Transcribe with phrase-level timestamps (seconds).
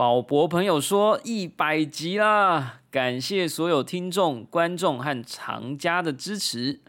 [0.00, 6.80] 宝博朋友说一百集啦，感谢所有听众、观众和藏家的支持。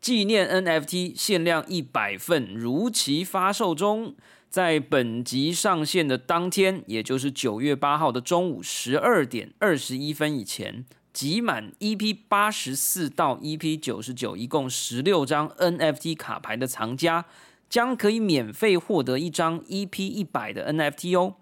[0.00, 4.16] 纪念 NFT 限量一百份，如期发售中。
[4.50, 17.26] 在本集上线的当天，也就是九月八号的中午十二点二十一分以前，集满 EP 八十四到 EP 九十九，一共十六张 NFT 卡牌的藏家，
[17.70, 21.36] 将可以免费获得一张 EP 一百的 NFT 哦。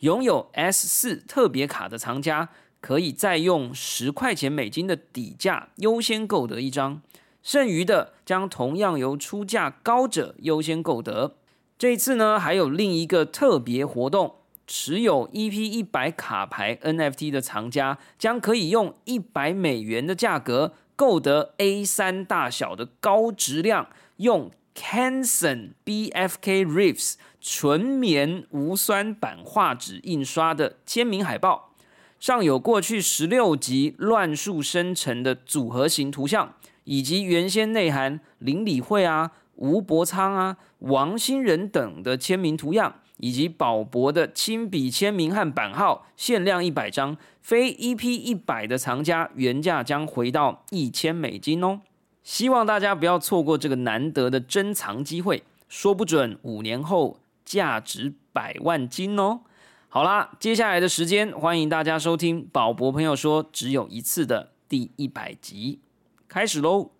[0.00, 2.50] 拥有 S 四特别卡的藏家，
[2.80, 7.00] 可以再用十块钱美金的底价优先购得一张，
[7.42, 11.36] 剩余的将同样由出价高者优先购得。
[11.78, 27.14] 这次呢，还有另一个特别活动，持有 EP 一百卡牌 NFT 的藏家，将可以用一百美元的价格购得 A 三大小的高质量用 Canson BFK Riffs。
[27.48, 31.70] 纯棉无酸版画纸印刷的签名海报，
[32.18, 51.82] 上有过去十六集乱数生成的组合型图像，以及原先内含林理会啊、吴伯昌啊、王新仁等的签名图样，以及宝博的亲笔签名和版号，限量一百张，非 EP 一百的藏家原价将回到一千美金哦。
[52.24, 57.20] 希望大家不要错过这个难得的珍藏机会，说不准五年后。
[57.46, 59.40] 价值百万金哦！
[59.88, 65.80] 好啦，接下来的时间，欢迎大家收听宝博朋友说只有一次的第一百集，
[66.28, 66.90] 开始喽！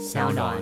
[0.00, 0.56] 小暖，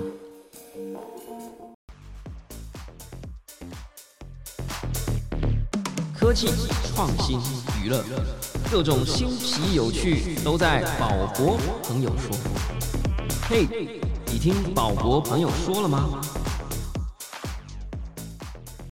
[6.14, 6.48] 科技
[6.94, 7.40] 创新
[7.82, 8.04] 娱乐，
[8.70, 12.36] 各种新奇有趣都在宝博朋友说。
[13.48, 13.66] 嘿，
[14.26, 16.20] 你听宝博朋友说了吗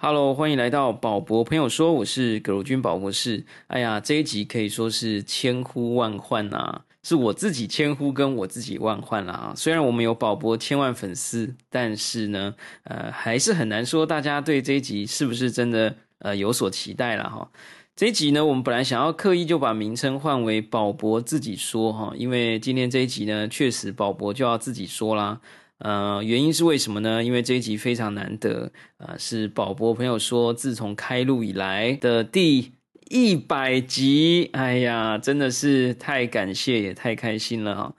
[0.05, 3.45] ？Hello，欢迎来到宝博朋友说，我是葛如君宝博士。
[3.67, 9.53] 哎呀，这一集可以说是千呼万唤啊，是我自己千呼跟我自己万唤了啊。
[9.55, 12.53] 虽然我们有宝博千万粉丝，但是呢，
[12.83, 17.49] 呃，还是很难说大家对这一集是不是真的呃有所期待了哈。
[17.95, 25.39] 这一集呢，我们本来想要刻意就把名称换为宝博自己说哈，因为今天这一集呢，确实宝博就要自己说啦。
[25.83, 27.21] 呃，原因是为什么呢？
[27.21, 32.71] 因为这一集非常难得，啊，是宝博朋友说自从开录以来的第
[33.09, 37.95] 一百集，哎呀，真的是太感谢也太开心了哈。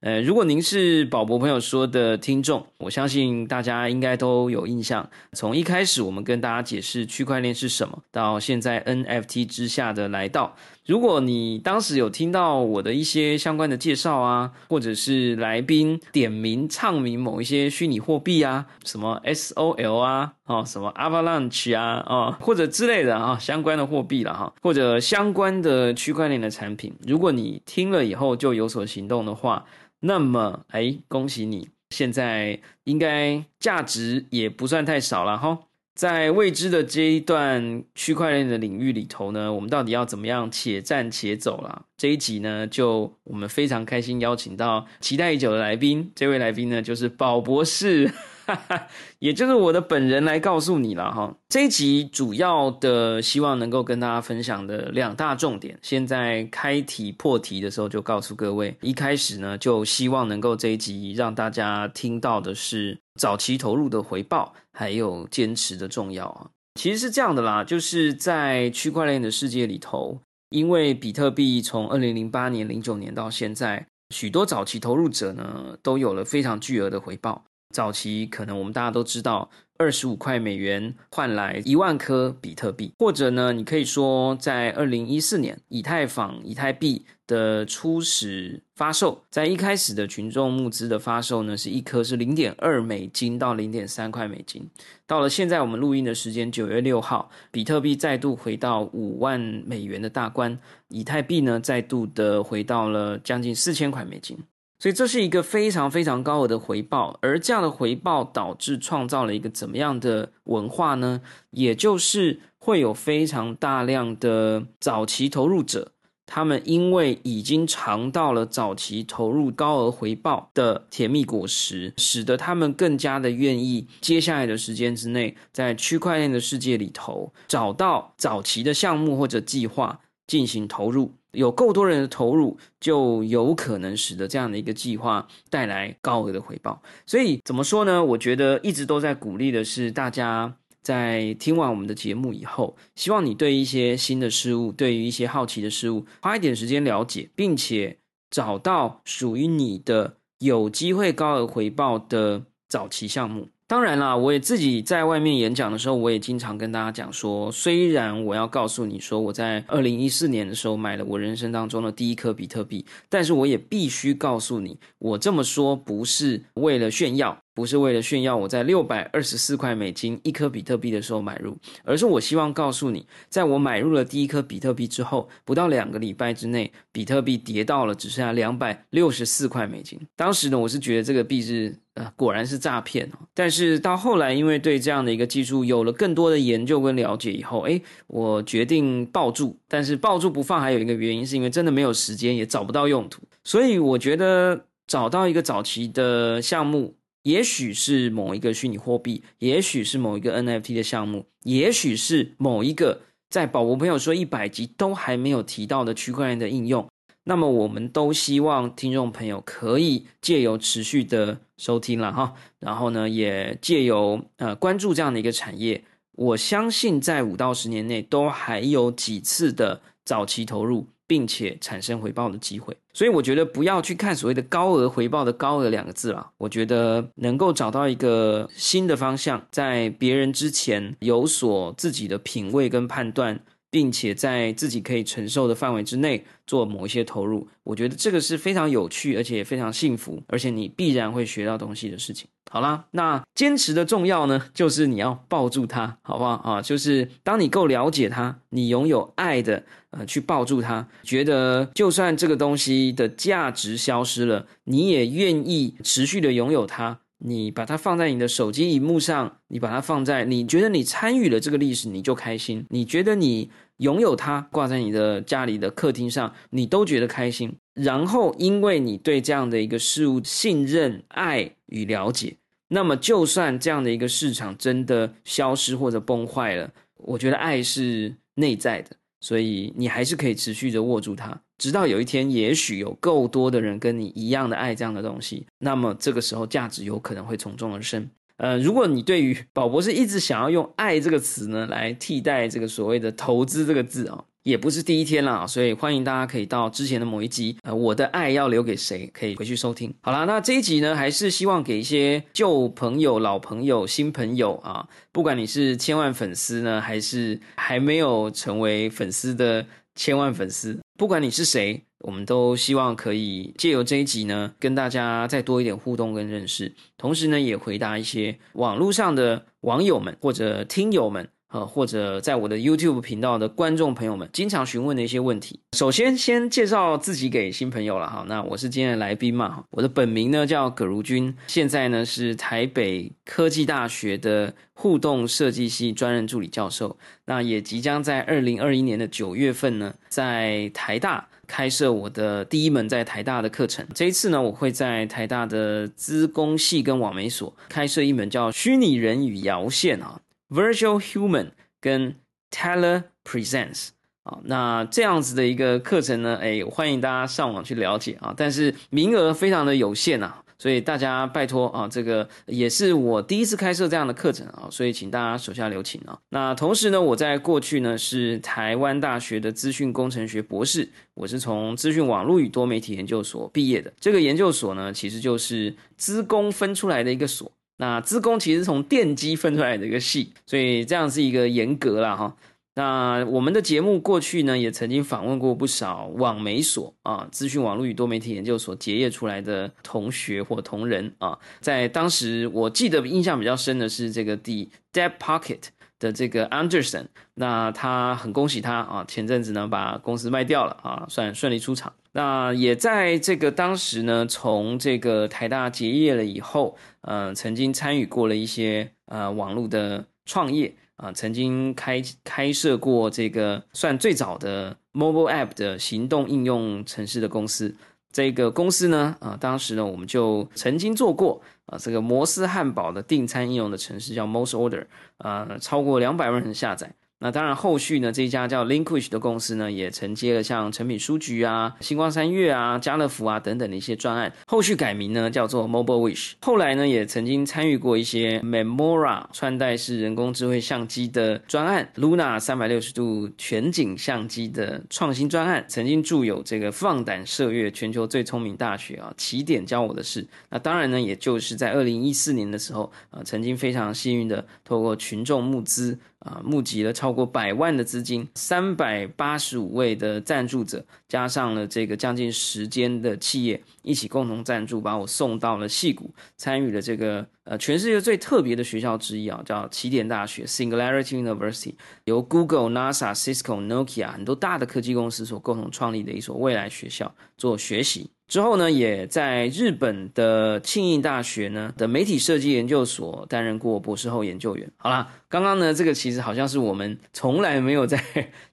[0.00, 5.08] 呃，如果您是宝博朋友说的听众，我相信大家应该都有印象。
[5.32, 10.56] 从一开始我们跟大家解释区块链是什么，到现在 NFT 之下的来到，
[10.88, 29.66] 如果你当时有听到我的一些相关的介绍啊，或者是来宾点名唱名某一些虚拟货币啊，什么 SOL 啊，哦，什么 Avalanche 啊，哦，或者之类的啊，相关的货币了哈，或者相关的区块链的产品，如果你听了以后就有所行动的话。
[30.00, 31.70] 那么，哎，恭喜你！
[31.90, 35.58] 现在应该价值也不算太少了哈。
[35.98, 41.82] 在未知的这一段区块链的领域里头呢，我们到底要怎么样且战且走啦？
[41.96, 48.08] 这一集呢，就我们非常开心邀请到期待已久的来宾，这位来宾呢就是宝博士。
[48.54, 48.86] 哈
[49.20, 66.48] 也就是我的本人来告诉你了哈，这一集主要的希望能够跟大家分享的两大重点，现在开题破题的时候就告诉各位，一开始呢就希望能够这一集让大家听到的是早期投入的回报，还有坚持的重要啊。
[66.74, 70.20] 其实是这样的啦，就是在区块链的世界里头，
[70.50, 77.44] 因为比特币从二零零八年、零九年到现在，许多早期投入者呢都有了非常巨额的回报。
[77.70, 94.68] 早期可能我们大家都知道，二十五块美元换来一万颗比特币，或者呢，你可以说在二零一四年以太坊以太币的初始发售，在一开始的群众募资的发售呢，是一颗是零点二美金到零点三块美金。
[95.06, 100.58] 到了现在我们录音的时间九月六号，比特币再度回到五万美元的大关，
[100.88, 104.38] 以太币呢再度的回到了将近四千块美金。
[104.78, 111.20] 所以这是一个非常非常高额的回报，而这样的回报导致创造了一个怎么样的文化呢？
[111.50, 115.90] 也就是会有非常大量的早期投入者，
[116.26, 129.98] 他们因为已经尝到了早期投入高额回报的甜蜜果实，使得他们更加的愿意接下来的时间之内，在区块链的世界里头找到早期的项目或者计划
[130.28, 131.14] 进行投入。
[131.32, 136.82] 有够多人的投入，就有可能使得这样的一个计划带来高额的回报。
[137.06, 138.04] 所以怎么说呢？
[138.04, 147.98] 我觉得一直都在鼓励的是大家在听完我们的节目以后，希望你对一些新的事物，对于一些好奇的事物，花一点时间了解，并且
[148.30, 153.48] 找到属于你的有机会高额回报的早期项目。
[153.68, 167.38] 当然啦，我也自己在外面演讲的时候，我也经常跟大家讲说，虽然我要告诉你说我在二零一四年的时候买了我人生当中的第一颗比特币，但是我也必须告诉你，我这么说不是为了炫耀。
[167.58, 179.98] 不是为了炫耀我在六百二十四块美金一颗比特币的时候买入，而是我希望告诉你，在我买入了第一颗比特币之后，不到两个礼拜之内，比特币跌到了只剩下两百六十四块美金。
[180.14, 183.18] 当时呢，我是觉得这个币是呃，果然是诈骗哦。
[183.34, 189.58] 但是到后来，因为对这样的一个技术有了更多的研究跟了解以后，哎，我决定抱住。
[189.66, 193.20] 但是抱住不放，还有一个原因是因为真的没有时间，也找不到用途。
[193.42, 196.94] 所以我觉得找到一个早期的项目。
[197.28, 206.88] 也许是某一个虚拟货币，也许是某一个 NFT 的项目，也许是某一个在宝博朋友说一百集都还没有提到的区块链的应用。
[207.24, 220.86] 那么，我们都希望听众朋友可以借由持续的收听了哈，然后呢，也借由呃关注这样的一个产业，我相信在五到十年内都还有几次的早期投入。
[221.08, 226.30] 并且产生回报的机会，所以我觉得不要去看所谓的高额回报的高额两个字了。
[226.36, 242.28] 我觉得能够找到一个新的方向，在别人之前有所自己的品味跟判断，并且在自己可以承受的范围之内做某一些投入，我觉得这个是非常有趣，而且也非常幸福，而且你必然会学到东西的事情。
[242.50, 246.62] 好啦，那坚持的重要呢，就是你要抱住它，好不好啊？
[246.62, 257.00] 就是当你够了解它，你拥有爱的，呃，去抱住它，觉得就算这个东西的价值消失了，你也愿意持续的拥有它。
[257.18, 262.64] 你把它放在你的手机荧幕上，你把它放在你觉得你参与了这个历史，你就开心。
[262.70, 267.56] 你觉得你拥有它，挂在你的家里的客厅上，你都觉得开心。
[267.74, 272.36] 然后，因为你对这样的一个事物信任、爱与了解。
[272.68, 278.90] 那么，就算这样的一个市场真的消失或者崩坏了，我觉得爱是内在的，
[279.20, 288.08] 所以你还是可以持续的握住它，直到有一天，也许有够多的人跟你一样的爱这样的东西，那么这个时候价值有可能会从中而生。
[288.36, 294.24] 呃，如果你对于宝博士一直想要用“爱”这个词呢来替代这个所谓的“投资”这个字啊。
[294.44, 299.92] 也不是第一天了，所以欢迎大家可以到之前的某一集，呃，我的爱要留给谁，可以回去收听。
[300.00, 321.28] 好了，那这一集呢，还是希望给一些旧朋友、老朋友、新朋友啊，不管你是千万粉丝呢，还是还没有成为粉丝的千万粉丝，不管你是谁，我们都希望可以借由这一集呢，跟大家再多一点互动跟认识，同时呢，也回答一些网络上的网友们或者听友们。
[321.50, 325.58] 呃，或者在我的 YouTube 频道的观众朋友们，经常询问的一些问题。
[325.72, 328.24] 首先，先介绍自己给新朋友了哈。
[328.28, 336.98] 那我是今天的来宾嘛，我的本名呢叫葛如君，现在呢是台北科技大学的互动设计系专任助理教授。
[337.24, 343.86] 那也即将在二零二一年的九月份呢，在台大开设我的第一门在台大的课程。
[343.94, 350.20] 这一次呢，我会在台大的资工系跟网媒所开设一门叫虚拟人与摇线啊。
[350.50, 352.16] Virtual Human 跟
[352.50, 353.88] Teller Presents
[354.22, 366.18] 啊，那这样子的一个课程呢，哎，欢迎大家上网去了解啊，但是名额非常的有限啊，所以大家拜托啊，这个也是我第一次开设这样的课程啊，所以请大家手下留情啊。
[366.30, 377.52] 那同时呢，我在过去呢是台湾大学的资讯工程学博士，我是从资讯网络与多媒体研究所毕业的，这个研究所呢其实就是资工分出来的一个所。
[377.78, 382.36] 那资工其实从电机分出来的一个系，所以这样是一个严格了哈。
[382.74, 391.36] 那我们的节目过去呢，也曾经访问过不少网媒所啊，资讯网络与多媒体研究所结业出来的同学或同仁啊。
[391.60, 395.62] 在当时，我记得印象比较深的是这个 The Deep Pocket
[395.98, 401.92] 的这个 Anderson，那他很恭喜他啊，前阵子呢把公司卖掉了啊，算顺利出场。
[402.18, 417.72] 那也在这个当时呢，从这个台大结业了以后，呃，曾经参与过了一些呃网络的创业啊，曾经开开设过这个算最早的 mobile app 的行动应用城市的公司。
[418.10, 424.86] 这个公司呢，啊，当时呢，我们就曾经做过啊，这个摩斯汉堡的订餐应用的城市叫 Most Order，
[425.18, 426.92] 啊，超过两百万人下载。
[427.20, 434.32] 那当然，后续呢，这一家叫 Linkwish 的公司呢，也承接了像诚品书局啊、星光三月啊、家乐福啊等等的一些专案。
[434.46, 436.34] 后续改名呢，叫做 Mobile Wish。
[436.40, 445.64] 后来呢，也曾经参与过一些 Memora 穿戴式人工智慧相机的专案，Luna 三百六十度全景相机的创新专案。
[445.66, 450.24] 曾经著有这个放胆射月全球最聪明大学啊，起点教我的事。
[450.50, 455.98] 那当然呢，也就是在二零一四年的时候啊，曾经非常幸运的透过群众募资。
[456.20, 478.10] 啊，募集了超过百万的资金，三百八十五位的赞助者，加上了这个将近十间的企业一起共同赞助，把我送到了戏谷，参与了这个呃全世界最特别的学校之一啊，叫起点大学 （Singularity University），由 Google、NASA、Cisco、Nokia 很多大的科技公司所共同创立的一所未来学校做学习。
[478.28, 484.70] 之后呢，也在日本的庆应大学呢的媒体设计研究所担任过博士后研究员。
[484.76, 487.98] 好啦，刚刚呢，这个其实好像是我们从来没有在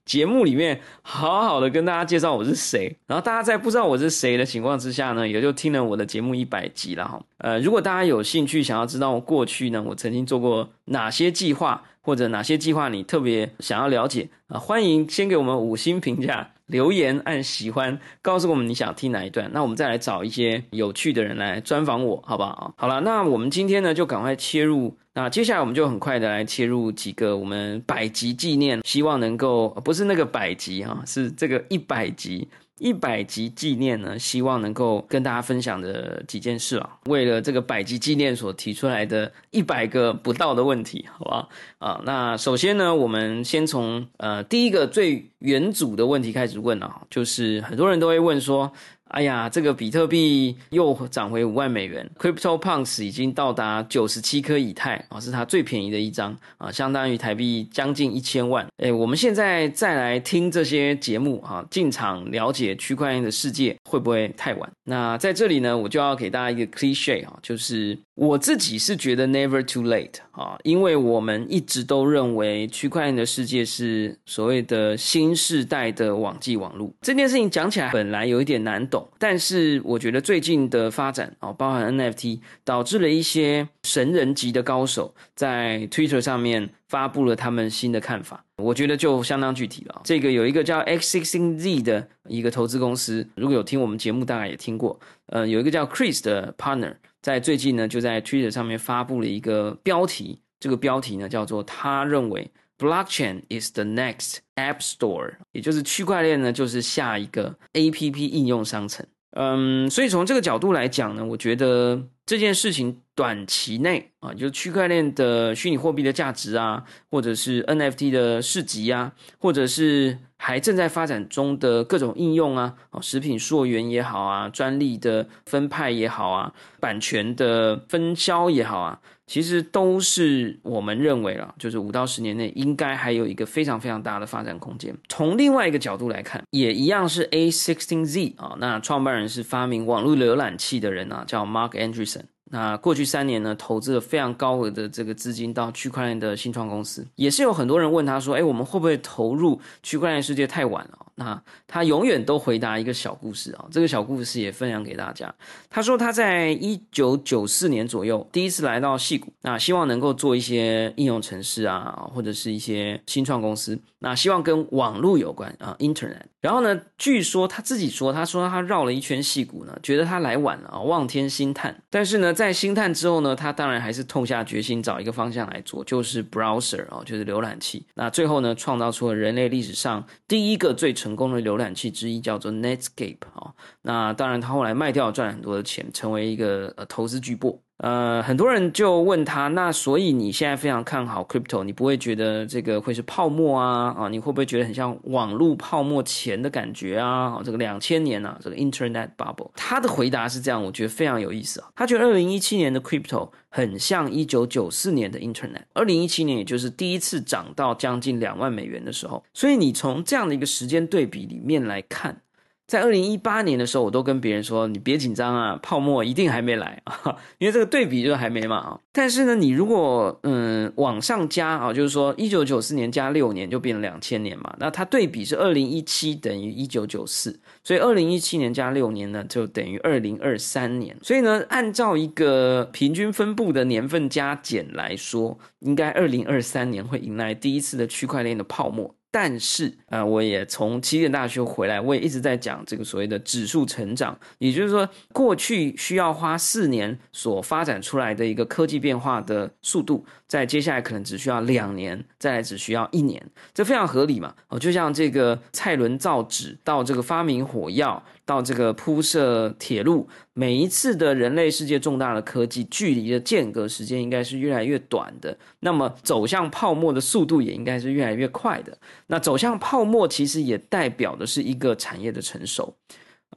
[0.06, 7.22] 节目里面好好的跟大家介绍我是谁，然后大家在不知道我是谁的情况之下呢，也就听了我的节目一百集了哈。
[7.40, 16.52] 呃，如果大家有兴趣想要知道过去呢，我曾经做过哪些计划，或者哪些计划你特别想要了解啊，欢迎先给我们五星评价。
[16.68, 32.48] 留言按喜欢，告诉我们你想听哪一段，那我们再来找一些有趣的人来专访我，好不好好了，那我们今天呢就赶快切入，那接下来我们就很快的来切入几个我们百集纪念，希望能够不是那个百集哈，是这个一百集。
[32.80, 36.98] 一百集纪念呢，希望能够跟大家分享的几件事啊。
[37.06, 41.48] 为了这个百集纪念所提出来的一百个不到的问题，好吧
[41.80, 42.02] 啊？
[42.06, 48.72] 那首先呢，我们先从呃第一个最元祖的问题开始问啊，就是很多人都会问说。
[49.12, 58.68] 哎呀，这个比特币又涨回五万美元，Crypto Punks 已经到达九十七颗以太啊，是它最便宜的一张啊，相当于台币将近一千万。
[58.78, 64.70] 哎，我们现在再来听这些节目啊，进场了解区块链的世界会不会太晚？
[64.84, 76.94] 那在这里呢，我就要给大家一个 cliche 啊，就是我自己是觉得 never too late 啊，因为我们一直都认为区块链的世界是所谓的新时代的网际网络。
[77.02, 79.06] 这件事情讲起来本来有一点难懂。
[79.20, 88.46] 但是我觉得最近的发展哦，包含 NFT，导致了一些神人级的高手在 Twitter 上面发布了他们新的看法。
[88.58, 90.02] 我觉得就相当具体了。
[90.06, 94.98] 这个有一个叫 X s i x Z 的一个投资公司，如果有听我们节目，大概也听过。
[95.26, 96.94] 呃，有一个叫 Chris 的 partner，
[97.26, 102.48] 在最近呢就在 Twitter 上面发布了一个标题，这个标题呢叫做他认为。
[102.78, 109.04] Blockchain is the next App Store，也就是区块链呢，就是下一个 A P P 应用商城。
[109.36, 129.02] 嗯，所以从这个角度来讲呢，我觉得这件事情短期内啊，就是区块链的虚拟货币的价值啊，或者是 N F T 的市集啊，或者是还正在发展中的各种应用啊，哦，食品溯源也好啊，专利的分派也好啊，版权的分销也好啊。
[129.28, 134.96] 其实都是我们认为了，就是五到十年内应该还有一个非常非常大的发展空间。
[135.10, 142.22] 从另外一个角度来看，也一样是 A sixteen Z 啊，那创办人是发明网络浏览器的人啊，叫 Mark Anderson。
[142.52, 155.34] 那过去三年呢，投资了非常高额的这个资金到区块链的新创公司，也是有很多人问他说：“哎，我们会不会投入区块链世界太晚了？”那他永远都回答一个小故事啊，这个小故事也分享给大家。
[155.70, 166.24] 他说他在一九九四年左右第一次来到戏谷，那希望能够做一些应用城市啊，或者是一些新创公司，那希望跟网络有关啊，Internet。
[166.42, 171.76] 然后呢，据说他自己说，他说他绕了一圈戏谷呢，觉得他来晚了啊，望天兴叹。
[171.90, 177.84] 但是呢，在兴叹之后呢，他当然还是痛下决心找一个方向来做，就是 browser 啊，就是浏览器。
[177.96, 183.54] 那最后呢，创造出了人类历史上第一个最成功的浏览器之一，叫做 Netscape 啊。
[183.84, 187.60] 那当然，他后来卖掉赚了很多的钱，成为一个呃投资巨擘。
[187.78, 193.94] 呃，很多人就问他，那所以你现在非常看好 crypto，你不会觉得这个会是泡沫啊？
[193.98, 197.42] 啊，你会不会觉得很像网络泡沫前的感觉啊？
[197.44, 201.68] 这个两千年啊，这个 internet bubble，他的回答是这样，我觉得非常有意思啊。
[201.76, 212.22] 他觉得二零一七年的 crypto 很像一九九四年的 internet，二零一七年也就是第一次涨到将近两万美元的时候，所以你从这样的一个时间对比里面来看。
[212.68, 230.98] 在二零一八年的时候，我都跟别人说：“你别紧张啊，泡沫一定还没来啊， 因为这个对比就还没嘛啊。”但是呢，你如果嗯往上加啊，就是说一九九四年加六年就变成两千年嘛，那它对比是二零一七等于一九九四，所以二零一七年加六年呢就等于二零二三年。
[231.04, 238.96] 所以呢，按照一个平均分布的年份加减来说，应该二零二三年会迎来第一次的区块链的泡沫。
[239.18, 254.36] 但是啊，我也从起点大学回来，我也一直在讲这个所谓的指数成长，也就是说，过去需要花四年所发展出来的一个科技变化的速度，在接下来可能只需要两年，再来只需要一年，这非常合理嘛？
[254.50, 258.04] 哦，就像这个蔡伦造纸到这个发明火药。
[258.26, 268.76] 到这个铺设铁路，每一次的人类世界重大的科技距离的间隔时间应该是越来越短的，那么走向泡沫的速度也应该是越来越快的。
[269.08, 272.76] 那走向泡沫其实也代表的是一个产业的成熟，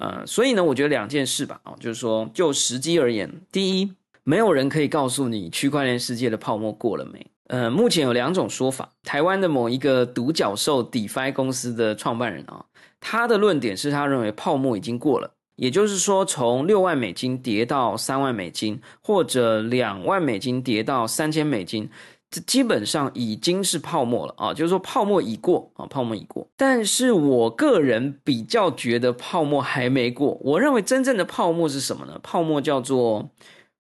[0.01, 3.93] 呃，所以呢，我觉得两件事吧，啊，就是说就时机而言，第一，
[4.25, 12.65] 没有人可以告诉你区块链世界的泡沫过了没，呃，目前有两种说法，台湾的某一个独角兽 DeFi 公司的创办人啊。
[13.01, 21.89] 他的论点是他认为泡沫已经过了，也就是说，从六万美金跌到三万美金，或者两万美金跌到三千美金，
[22.31, 26.47] 这基本上已经是泡沫了啊，就是说泡沫已过啊，泡沫已过。
[26.57, 30.39] 但是我个人比较觉得泡沫还没过。
[30.43, 32.21] 我认为真正的泡沫是什么呢？
[32.23, 33.31] 泡沫叫做，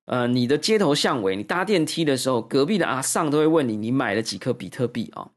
[0.06, 5.28] 呃，你的街头巷尾，你搭电梯的时候，隔壁的阿尚都会问你，你买了几颗比特币啊？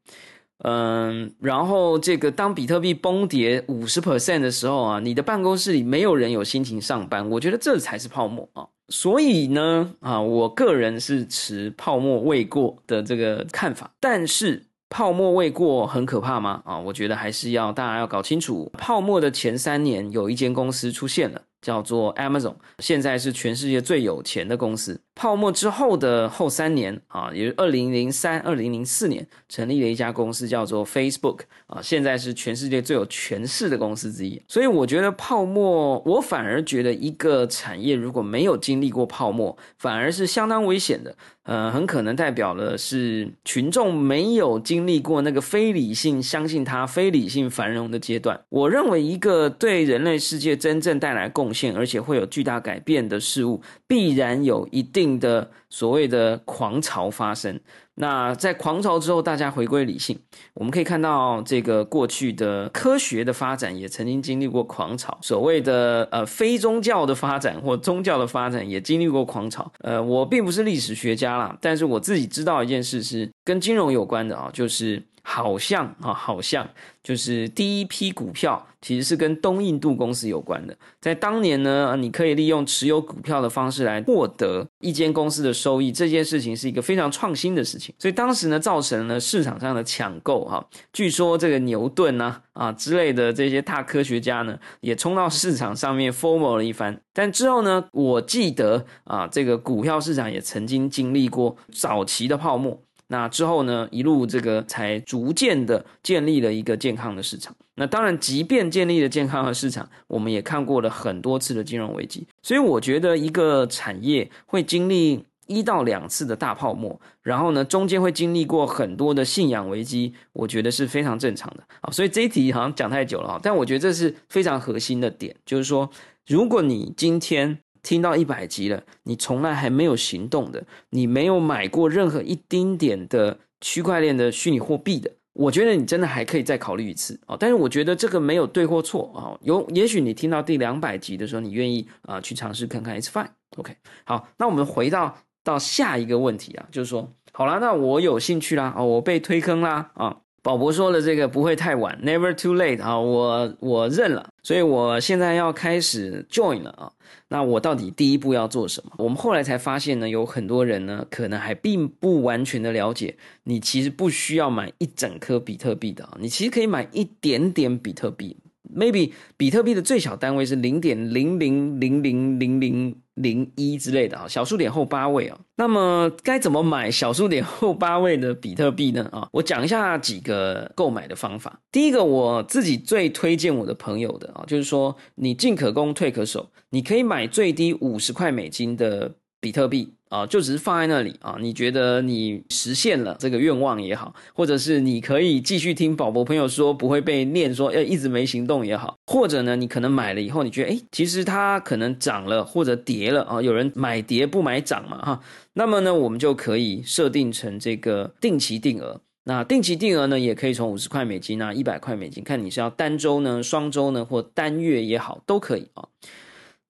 [0.63, 8.67] 嗯，然后这个当比特币崩跌五十 percent 的时候啊，你的办公室里没有人有心情上班，我觉得这才是泡沫啊。
[8.89, 13.91] 所以呢，啊，我个人是持泡沫未过的这个看法。
[13.99, 16.61] 但是泡沫未过很可怕吗？
[16.65, 21.41] 啊，我觉得还是要大家要搞清楚，泡沫的前三年有一间公司出现了。
[21.61, 24.99] 叫做 Amazon，现在是全世界最有钱的公司。
[25.13, 34.41] 泡沫之后的后三年啊，也是二零零三、二零零四年，成立了一家公司叫做 Facebook 啊，现在是全世界最有权势的公司之一。
[34.47, 41.15] 所以我觉得泡沫，我反而觉得一个产业如果没有经历过泡沫，反而是相当危险的。
[41.43, 48.39] 呃，很可能代表了是群众没有经历过那个非理性相信它、非理性繁荣的阶段。
[48.49, 57.59] 我认为一个对人类世界真正带来贡献，而且会有巨大改变的事物，必然有一定的所谓的狂潮发生。
[57.95, 60.17] 那在狂潮之后，大家回归理性。
[60.53, 69.71] 我们可以看到，这个过去的科学的发展也曾经经历过狂潮，所谓的呃非宗教的发展或宗教的发展也经历过狂潮。
[69.79, 75.01] 呃，我并不是历史学家啦，但是我自己知道一件事是跟金融有关的啊，就是。
[75.21, 76.67] 好像啊，好像
[77.03, 80.75] 就是第一批股票其实是跟东印度公司有关的。
[80.99, 87.93] 在当年呢，你可以利用持有股票的方式来获得一间公司的收益，这件事情是一个非常创新的事情。
[87.99, 90.65] 所以当时呢，造成了市场上的抢购哈。
[90.91, 96.99] 据说这个牛顿呢啊之类的这些大科学家呢，也冲到市场上面 formal 了一番。
[97.13, 102.81] 但之后呢，我记得啊，这个股票市场也曾经经历过早期的泡沫。
[103.11, 107.53] 那之后呢，一路这个才逐渐的建立了一个健康的市场。
[107.75, 112.25] 那当然，即便建立了健康的市场，我们也看过了很多次的金融危机。
[112.41, 121.91] 所以我觉得一个产业会经历一到两次的大泡沫，然后呢，中间会经历过很多的信仰危机，我觉得是非常正常的啊。
[121.91, 125.89] 所以这一题好像讲太久了啊，但我觉得这是非常核心的点，就是说，
[126.25, 127.59] 如果你今天。
[127.83, 137.37] 听到一百集了，你从来还没有行动的，你没有买过任何一丁点的区块链的虚拟货币的，我觉得你真的还可以再考虑一次啊！
[137.39, 143.75] 但是我觉得这个没有对或错啊，有也许你听到第两百集的时候，你愿意啊去尝试看看，It's fine，OK。
[144.05, 150.17] 好，那我们回到到下一个问题啊，就是说，好了，那我有兴趣啦，哦，我被推坑啦，啊。
[150.43, 156.91] 宝博说的这个不会太晚，never too late 啊，我我认了，所以我现在要开始 join 了啊。
[157.27, 158.91] 那我到底第一步要做什么？
[158.97, 168.35] 我们后来才发现呢，有很多人呢，可能还并不完全的了解，你其实不需要买一整颗比特币的啊，你其实可以买一点点比特币。
[168.73, 175.37] maybe 比特币的最小单位是零点零零零零零零零一之类的啊，小数点后八位啊。
[175.55, 179.07] 那么该怎么买小数点后八位的比特币呢？
[179.11, 181.59] 啊，我讲一下几个购买的方法。
[181.71, 191.35] 第一个，我自己最推荐我的朋友的啊，就是说你进可攻退可守，你可以买最低五十块美金的比特币啊，就只是放在那里啊。
[191.41, 203.41] 你觉得你实现了这个愿望也好，或者是你可以继续听宝宝朋友说不会被念说要一直没行动也好，或者呢，你可能买了以后你觉得哎，其实它可能涨了或者跌了啊。
[203.41, 205.21] 有人买跌不买涨嘛哈，
[205.53, 209.01] 那么呢，我们就可以设定成这个定期定额。
[209.23, 215.87] 那定期定额呢，也可以从五十块美金啊，一百块美金，看你是要单周呢、双周呢，或单月也好，都可以啊。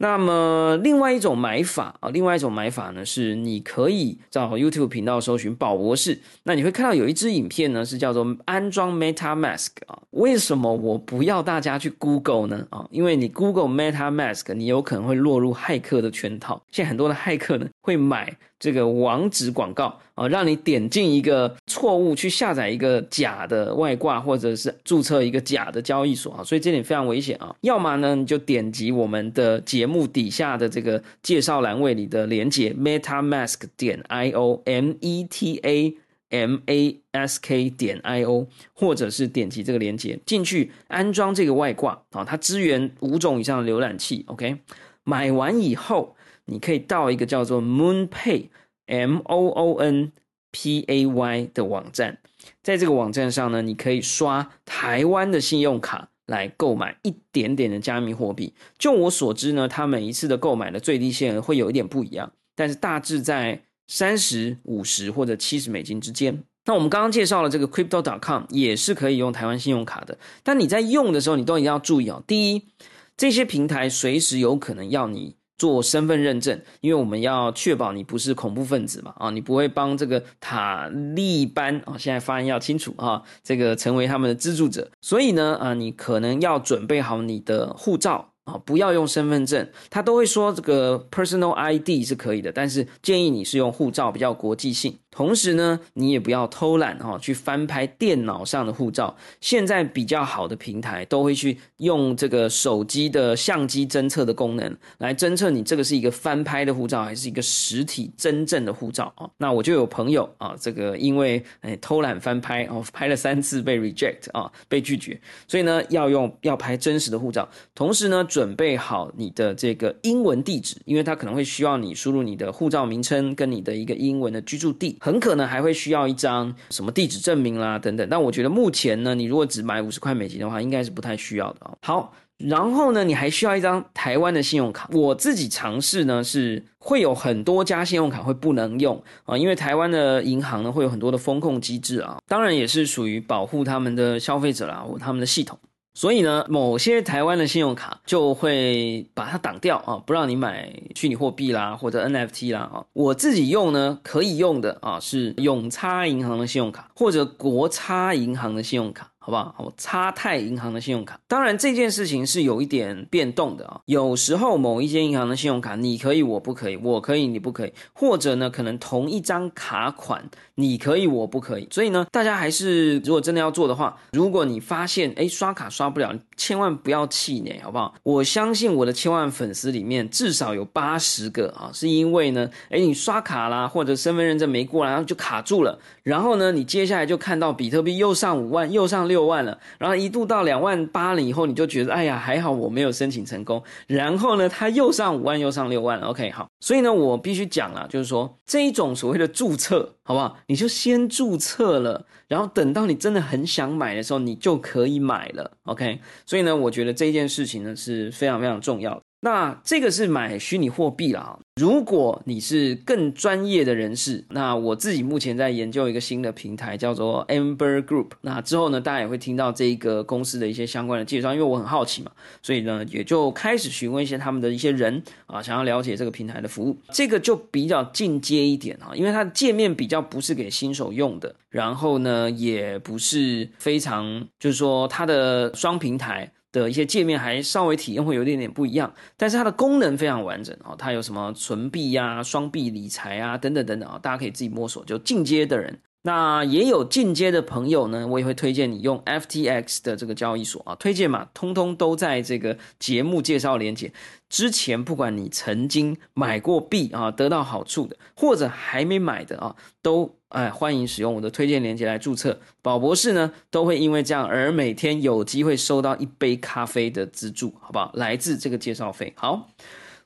[0.02, 10.02] 那么，另外一种买法啊，另外一种买法呢，是你可以在 YouTube 频道搜寻宝博士，那你会看到有一支影片呢，是叫做安装 MetaMask 啊。
[10.10, 12.66] 为什么我不要大家去 Google 呢？
[12.72, 16.60] 啊，因为你 Google MetaMask，你有可能会落入骇客的圈套。
[16.72, 18.36] 现在很多的骇客呢，会买。
[18.62, 27.56] 这个网址广告啊，让你点进一个错误去下载一个假的外挂，或者是注册一个假的交易所啊，所以这点非常危险啊。
[27.62, 35.96] 要么呢，你就点击我们的节目底下的这个介绍栏位里的连接，MetaMask 点 io，M E T A
[36.30, 44.24] M A S K 点 I O，或者是点击这个连接进去安装这个外挂啊，它支援五种以上的浏览器。
[44.28, 44.58] OK，
[45.04, 46.16] 买完以后。
[46.52, 48.50] 你可以到一个叫做 MoonPay
[48.88, 50.12] M O O N
[50.52, 52.18] P A Y 的网站，
[52.62, 58.54] 在这个网站上呢，你可以刷台湾的信用卡来购买一点点的加密货币。
[58.78, 66.44] 就我所知呢，它每一次的购买的最低限额会有一点不一样，但是大致在三十五十或者七十美金之间。
[66.66, 72.22] 那我们刚刚介绍了这个 Crypto.com 也是可以用台湾信用卡的，但你在用的时候，你都一定要注意哦。
[72.28, 72.68] 第一，
[73.16, 75.38] 这些平台随时有可能要你。
[75.62, 88.30] 做身份认证，因为我们要确保你不是恐怖分子嘛，啊，你不会帮这个塔利班啊，现在发音要清楚啊，这个成为他们的资助者，所以呢，啊，你可能要准备好你的护照。
[88.44, 94.98] 啊，不要用身份证，他都会说这个 personal ID 是可以的，但是建议你是用护照比较国际性。
[95.12, 99.16] 同时呢，你也不要偷懒哈，去翻拍电脑上的护照。
[99.42, 109.30] 现在比较好的平台都会去用这个手机的相机侦测的功能来侦测你这个是一个翻拍的护照还是一个实体真正的护照啊。
[109.38, 118.26] 那我就有朋友啊，这个因为哎偷懒翻拍哦，拍了三次被 reject 啊，被拒绝，所以呢要用要拍真实的护照，同时呢。
[118.32, 128.08] 准备好你的这个英文地址，因为它可能会需要你输入你的护照名称跟你的一个英文的居住地，很可能还会需要一张什么地址证明啦等等。
[128.08, 131.74] 但我觉得目前呢，你如果只买五十块美金的话，应该是不太需要的啊。
[131.82, 134.88] 好，然后呢，你还需要一张台湾的信用卡。
[134.94, 145.58] 我自己尝试呢，是会有很多家信用卡会不能用啊，因为台湾的银行呢会有很多的风控机制啊，当然也是属于保护他们的消费者啦，或他们的系统。
[145.94, 152.86] 所以呢，某些台湾的信用卡就会把它挡掉啊，不让你买虚拟货币啦，或者 NFT 啦啊。
[152.94, 159.11] 我自己用呢，可以用的啊，是永差银行的信用卡，或者国差银行的信用卡。
[159.24, 159.54] 好不好？
[159.60, 163.80] 我差泰银行的信用卡，当然这件事情是有一点变动的啊。
[163.86, 167.74] 有时候某一间银行的信用卡你可以，我不可以；我可以，你不可以。
[167.94, 171.68] 或者呢，可能同一张卡款你可以，我不可以。
[171.70, 177.94] 所以呢，大家还是如果真的要做的话，如果你发现哎刷卡刷不了，千万不要气馁，好不好？
[178.02, 185.78] 我相信我的千万粉丝里面至少有八十个啊，是因为呢，哎你刷卡啦，或者身份认证没过来，然后就卡住了。
[186.02, 189.11] 然后呢，你接下来就看到比特币又上五万，又上。
[189.12, 193.62] 六万了，然后一度到两万八了以后，你就觉得哎呀还好我没有申请成功。
[193.86, 196.08] 然后呢，他又上五万，又上六万了。
[196.08, 200.38] OK，好，所以呢，我必须讲了，就是说这一种所谓的注册，好不好？
[200.48, 205.52] 你就先注册了，然后等到你真的很想买的时候，你就可以买了。
[205.66, 209.02] OK，所以呢，我觉得这件事情呢是非常非常重要的。
[209.24, 211.40] 那这个是买虚拟货币了。
[211.62, 218.08] 如果你是更专业的人士，那我自己目前在研究一个新的平台，叫做 Amber Group。
[218.22, 222.10] 那之后呢，大家也会听到这一个公司的一些相关的介绍，因为我很好奇嘛，
[222.42, 226.76] 所以呢，也就开始询问一些他们的一些人啊，想要了解这个平台的服务。
[226.90, 236.32] 这个就比较进阶一点啊，因为它的界面比较不是给新手用的，然后呢，也不是非常，就是说它的双平台。
[236.52, 240.76] 的一些界面还稍微体验会有点点不一样，但是它的功能非常完整哦。
[240.78, 244.84] 它有什么存币呀、双币理财啊等等等等啊，大家可以自己摸索。
[244.84, 253.92] 就进阶的人，那也有进阶的朋友呢，我也会推荐你用 FTX 的这个交易所啊，推荐嘛，通通都在这个节目介绍连接
[254.30, 254.84] 之前。
[254.84, 260.16] 不管你曾经买过币啊，得到好处的，或者还没买的啊，都。
[260.32, 262.40] 哎，欢迎使用我的推荐链接来注册。
[262.62, 267.92] 宝博士呢，都会因为这样而每天有机会收到一杯咖啡的资助，好不好？
[267.96, 269.12] 来自这个介绍费。
[269.18, 269.50] 好，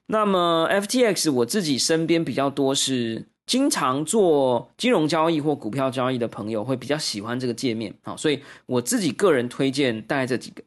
[0.08, 10.64] 那么 FTX 我自己身边比较多是经常做金融交易或股票交易的朋友会比较喜欢这个界面啊，所以我自己个人推荐带这几个。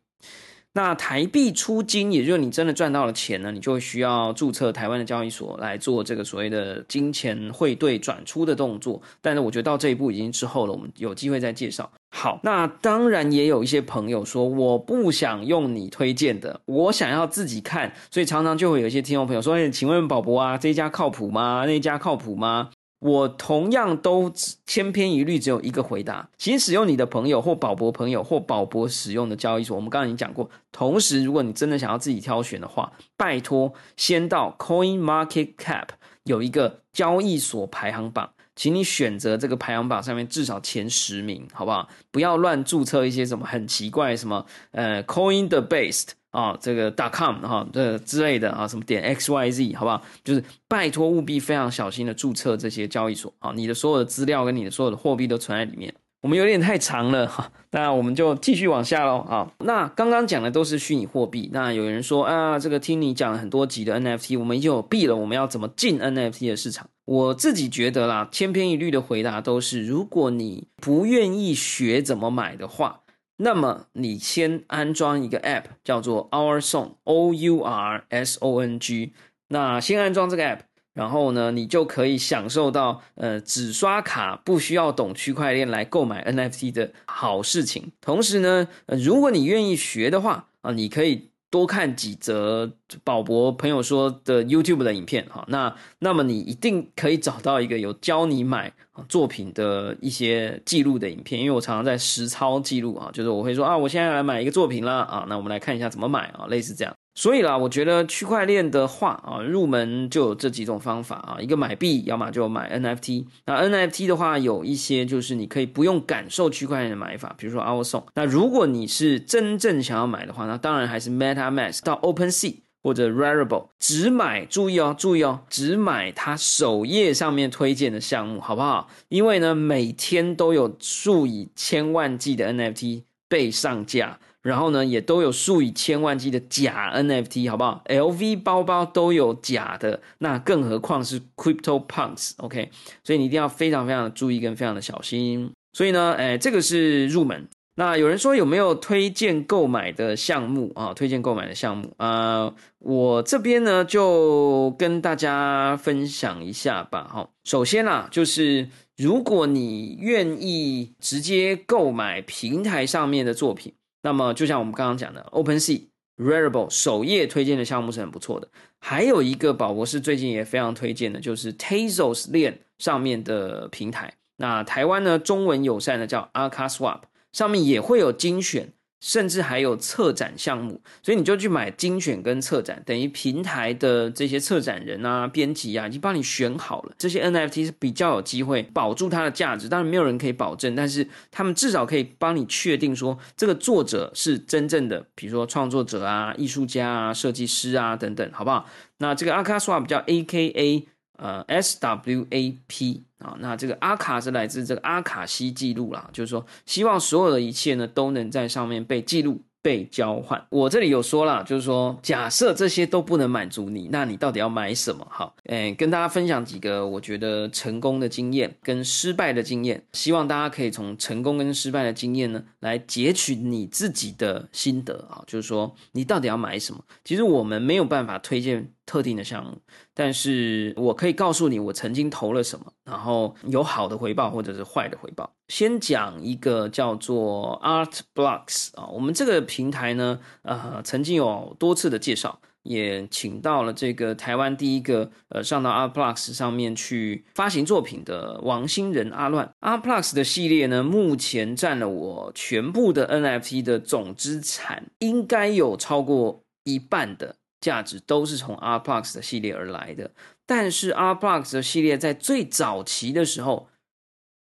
[0.74, 9.02] 那台币出金，也就是你真的赚到了钱呢，你就需要注册台湾的交易所来做这个所谓的金钱汇兑转出的动作。
[9.20, 11.90] 但是我觉得到这一步已经之后了，我们有机会再介绍。
[12.11, 21.64] 好，那当然也有一些朋友说我不想用你推荐的，我想要自己看，所以常常就会有一些听众朋友说：“哎，请问宝博啊，这家靠谱吗？
[21.66, 24.32] 那一家靠谱吗？”我同样都
[24.66, 29.76] 千篇一律，只有一个回答：请使用你的朋友或宝博朋友或宝博使用的交易所。
[29.76, 30.50] 我们刚刚已经讲过。
[30.72, 35.88] 同时，如果你真的想要自己挑选的话，拜托先到 Coin Market Cap
[36.24, 41.88] 有一个交易所排行榜，请你选择这个排行榜上面至少前十名，好不好？
[42.11, 46.08] 不要乱注册一些什么很奇怪什么呃 Coin the Based。
[46.30, 50.02] 啊，这个 .com 哈，这之类的啊，什么点 x y z，好不好？
[50.22, 55.94] 就是拜托务必非常小心的注册这些交易所啊，你的所有的资料跟你的所有的货币都存在里面。
[56.20, 59.50] 我们有点太长了哈，那我们就继续往下喽啊。
[59.60, 66.88] 那刚刚讲的都是虚拟货币，那有人说啊，这个听你讲了很多集的 NFT，我们已经有币了，我们要怎么进 NFT 的市场？
[67.04, 73.00] 我自己觉得啦，千篇一律的回答都是，如果你不愿意学怎么买的话。
[73.38, 79.12] 那么你先安装一个 App，叫做 Our Song，O U R S O N G。
[79.48, 80.61] 那先安装这个 App，
[80.92, 87.92] 然后呢，你就可以享受到呃只刷卡不需要懂区块链来购买 NFT 的好事情。
[88.01, 91.31] 同时呢，如果你愿意学的话啊，你可以。
[91.50, 92.70] 多看几则
[93.02, 98.72] 宝博朋友说的 YouTube 的影片哈，那那么你一定可以找到一个有教你买
[99.08, 106.94] 作品的一些记录的影片，因为我常常在实操记录啊，就是我会说啊，我现在来买一个作品啦啊，那我们来看一下怎么买啊，类似这样。
[107.18, 113.24] 所以啦，我觉得区块链的话啊，入门就有这几种方法啊，一个买币，要么就买 NFT。
[113.44, 118.04] 那 NFT 的话，有一些就是你可以不用感受区块链的买法，比如说 Our Song。
[118.14, 122.54] 那如果你是真正想要买的话，那当然还是 MetaMask 到 OpenSea
[122.85, 128.88] 或者 Rarible，只买，注意哦，注意哦，只买它首页上面推荐的项目，好不好？
[129.09, 134.20] 因为呢，每天都有数以千万计的 NFT 被上架。
[134.42, 142.70] 然后呢，也都有数以千万计的假 NFT，好不好？LV 包包都有假的，那更何况是 Crypto Punks，OK？
[143.03, 145.51] 所以你一定要非常非常的注意跟非常的小心。
[145.72, 147.48] 所以呢，哎，这个是入门。
[147.74, 150.92] 那有人说有没有推荐购买的项目啊？
[150.94, 157.09] 推荐购买的项目啊，我这边呢就跟大家分享一下吧。
[157.12, 163.72] 哈，首先啦，就是如果你愿意直接购买平台上面的作品。
[164.02, 168.48] 那么，就像我们刚刚讲的，OpenSea、Rarible 首页推荐的项目是很不错的。
[168.80, 174.14] 还有一个宝博士最近也非常推荐的，就是 Tezos 链上面的平台。
[174.37, 177.00] 那台湾呢，中文友善的叫 Arca Swap，
[177.32, 178.72] 上面也会有精选。
[179.00, 186.92] 甚至还有策展项目，所以你就去买精选跟策展，等于平台的这些策展人啊、编辑啊，已经帮你选好了。
[186.98, 198.66] 这些 NFT 是比较有机会保住它的价值，当然没有人可以保证，但是他们至少可以帮你确定说这个作者是真正的，比如说创作者啊、艺术家啊、设计师啊等等，好不好？
[198.98, 200.87] 那这个阿卡 swap 叫 AKA
[201.18, 203.02] 呃 SWAP。
[203.18, 210.46] 啊，那这个阿卡是来自这个阿卡西记录啦，就是说，希望所有的一切呢都能在上面被记录、被交换。
[210.50, 215.04] 我这里有说了，就是说，假设这些都不能满足你，那你到底要买什么？
[215.11, 226.81] 好，哎，跟大家分享几个我觉得成功的经验跟失败的经验，希望大家可以从成功跟失败的经验呢来截取你自己的心得啊，就是说，你到底要买什么？
[227.02, 228.70] 其实我们没有办法推荐。
[228.88, 229.61] 特定的项目，
[229.92, 235.31] 但是我可以告诉你，我曾经投了什么，然后有好的回报或者是坏的回报。
[235.48, 249.53] 先讲一个叫做 Art Blocks 啊，我们这个平台呢，呃，曾经有多次的介绍，也请到了这个台湾第一个呃上到 Art Blocks 上面去发行作品的王星仁阿乱。
[249.61, 257.37] Art Blocks 的系列呢，目前占了我全部的 NFT 的总资产，应该有超过一半的。
[257.60, 260.10] 价值都是从 R Plus 的系列而来的，
[260.46, 263.68] 但是 R Plus 的系列在最早期的时候，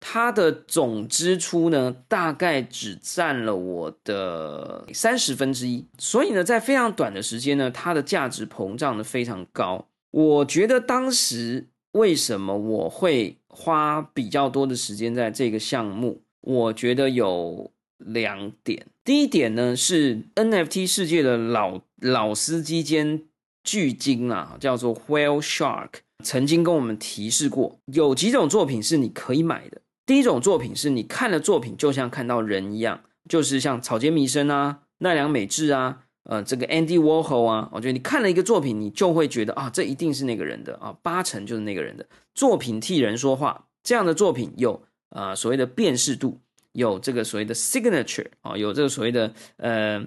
[0.00, 9.86] 它的总支出呢，大概只占了我的三十分之一，所以呢，在非常短的时间呢，它的价值膨胀的非常高。
[10.10, 16.22] 我觉得当时为什么我会花比较多的时间在这个项目？
[16.40, 17.70] 我觉得有。
[17.98, 23.24] 两点，第一点呢是 NFT 世界的老老司机兼
[23.64, 25.90] 巨鲸啊，叫做 Whale Shark，
[26.22, 29.80] 曾经跟我们提示过，有几种作品是你可以买的。
[30.04, 43.66] 第一种作品是你看了作品就像看到人一样，就是像草间弥生啊、奈良美智啊、呃这个 Andy Warhol 啊，我觉得你看了一个作品，你就会觉得啊，这一定是那个人的啊，八成就是那个人的作品替人说话。
[43.82, 44.80] 这样的作品有
[45.10, 46.38] 啊所谓的辨识度，
[46.72, 50.06] 有这个所谓的 signature 啊，有这个所谓的呃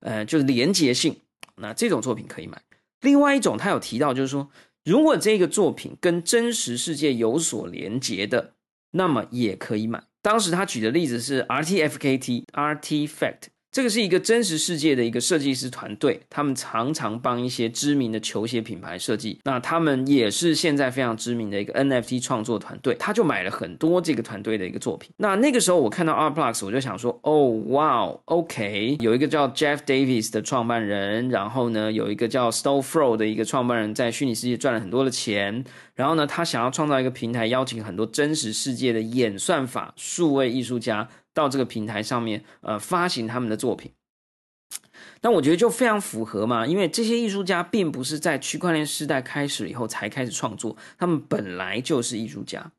[0.00, 1.16] 呃就是连结性。
[1.60, 2.60] 那这种作品可以买。
[3.00, 4.50] 另外一种，他有提到，就是说，
[4.84, 8.54] 如果这个作品跟真实世界有所连接的，
[8.92, 10.04] 那么也可以买。
[10.22, 13.48] 当时他举的例子是 R T F K T R T Fact。
[13.72, 19.38] 这个是一个真实世界的一个设计师团队，他们常常帮一些知名的球鞋品牌设计。
[19.44, 25.12] 那他们也是现在非常知名的一个 NFT 创作团队，他就买了很多这个团队的一个作品。
[25.18, 35.64] 那那个时候我看到 Artblocks，我就想说，哦，哇，OK，有一个叫 Jeff Davis 的创办人，然后呢，有一个叫 Stolfro 的一个创办人，在虚拟世界赚了很多的钱。
[35.94, 41.08] 然后呢，他想要创造一个平台，邀请很多真实世界的演算法数位艺术家。
[41.32, 43.92] 到这个平台上面，呃，发行他们的作品，
[45.22, 52.72] 那我觉得就非常符合嘛，因为这些艺术家并不是在区块链时代开始以后才开始创作，他们本来就是艺术家，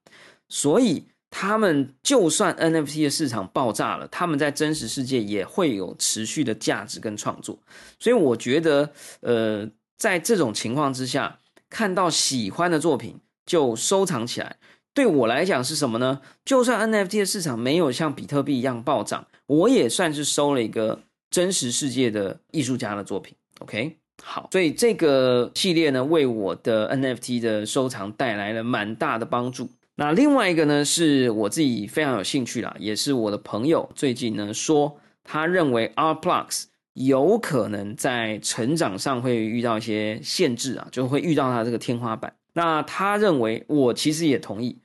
[0.49, 7.57] 所以他们就算 NFT 的市场爆炸了，他们在真实世界也会有持续的价值跟创作，
[7.99, 14.57] 所以我觉得，呃，在这种情况之下，看到喜欢的作品就收藏起来。
[14.93, 16.19] 对我来讲是什么呢？
[16.43, 20.99] 就算 NFT 的市场没有像比特币一样暴涨，我也算是收了一个
[21.29, 23.33] 真实世界的艺术家的作品。
[23.59, 29.69] OK，好，所以这个系列呢，为我的 NFT 的收藏带来了蛮大的帮助。
[29.95, 36.63] 那另外一个呢，是我自己非常有兴趣啦，也是我的朋友最近呢说，他认为 Artblocks
[36.95, 42.33] 有可能在成长上会遇到一些限制啊，就会遇到它这个天花板。
[42.53, 44.77] 那他认为，我其实也同意。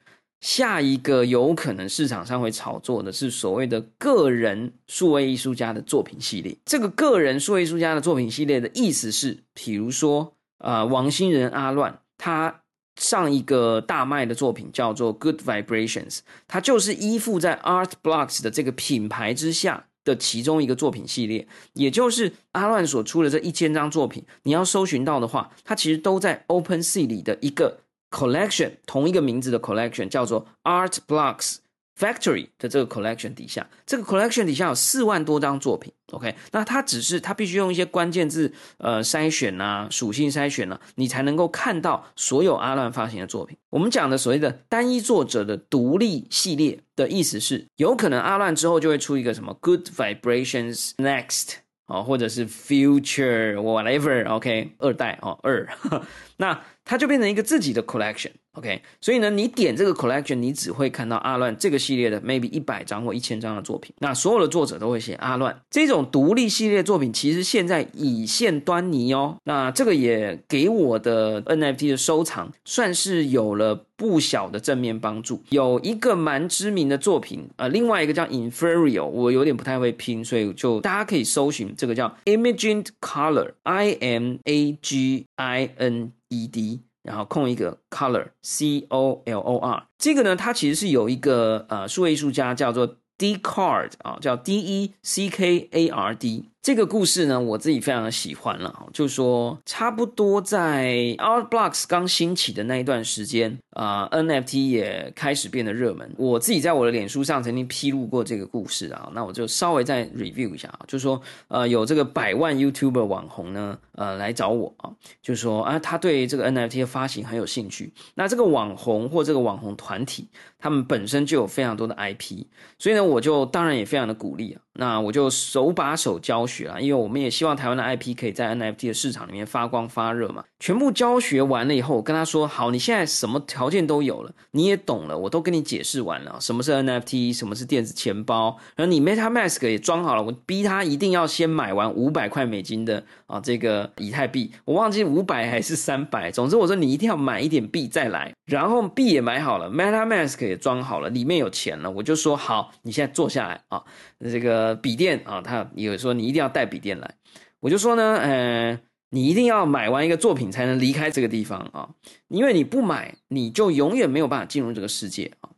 [0.47, 6.57] 下一个有可能市场上会炒作的是所谓的个人数位艺术家的作品系列。
[6.65, 12.61] 这个个人数位艺术家的作品系列的意思是，比如说，呃，王星人阿乱，他
[12.95, 19.87] 上一个大卖的作品叫做《Good Vibrations》，他就是依附在 Art Blocks 的这个品牌之下。
[20.05, 27.81] 的其中一个作品系列，也就是阿乱所出的这一千张作品，你要搜寻到的话，它其实都在 Open Sea 里的一个
[28.11, 31.57] collection，同一个名字的 collection，叫做 Art Blocks。
[31.99, 35.91] Factory 的这个 collection 底下，这个 collection 底下有四万多张作品。
[36.13, 43.57] OK，那它只是它必须用一些关键字呃筛选啊，属性筛选呢，你才能够看到所有阿乱发行的作品。
[43.71, 51.55] 我们讲的所谓的单一作者的独立系列的意思是，有可能阿乱之后就会出一个什么 Good Vibrations Next
[51.87, 55.67] 哦，或者是 Future Whatever，OK，二代哦二，
[56.37, 58.31] 那它就变成一个自己的 collection。
[58.53, 63.95] OK，所以呢，你点这个 collection，你只会看到阿乱这个系列的 maybe 一百张或一千张的作品。
[63.99, 69.37] 那所有的作者都会写阿乱这种独立系列作品，其实现在已现端倪哦。
[69.45, 75.43] 那这个也给我的 NFT 的收藏算是有了不小的正面帮助。
[75.51, 86.13] 有一个蛮知名的作品，呃，另外一个叫 Inferior，我有点不太会拼，所以就大家可以搜寻这个叫 Imagined Color，I M A G I N
[86.45, 86.83] E D。
[87.03, 96.17] 然后空一个 color c o l o r，这个呢，它其实是有一个呃数位艺术家叫做 D Card 啊，叫 D E C K A R
[96.17, 96.51] D。
[96.67, 106.13] 这个故事呢，我自己非常的喜欢了，就是说，差不多在 Art Blocks 刚兴起的那一段时间啊，NFT 也开始变得热门。
[106.19, 114.91] 我自己在我的脸书上曾经披露过这个故事啊，那我就稍微再 review 一下啊，就是说，呃，有这个百万 YouTuber 网红呢，呃，来找我啊，
[115.23, 117.93] 就说啊，他对这个 NFT 的发行很有兴趣。
[118.17, 124.66] 那这个网红或这个网红团体，他们本身就有非常多的 IP，所以呢，我就当然也非常的鼓励啊。
[124.79, 130.45] 那我就手把手教学啊，因为我们也希望台湾的 IP 可以在 NFT 的市场里面发光发热嘛。
[130.59, 153.83] 全部教学完了以后，我跟他说：“好，你现在什么条件都有了，你也懂了，我都跟你解释完了，什么是 NFT，什么是电子钱包，然后你 MetaMask 也装好了，我逼他一定要先买完五百块美金的啊这个以太币，我忘记五百还是三百，总之我说你一定要买一点币再来，然后币也买好了，MetaMask 也装好了，里面有钱了，我就说好，你现在坐下来啊，
[154.21, 157.15] 这个笔电啊，他有说你一定要带笔电来，
[157.61, 161.89] 我就说呢，呃。”你一定要买完一个作品才能离开这个地方啊！
[162.27, 165.49] 因为你不买，你就永远没有办法进入这个世界啊！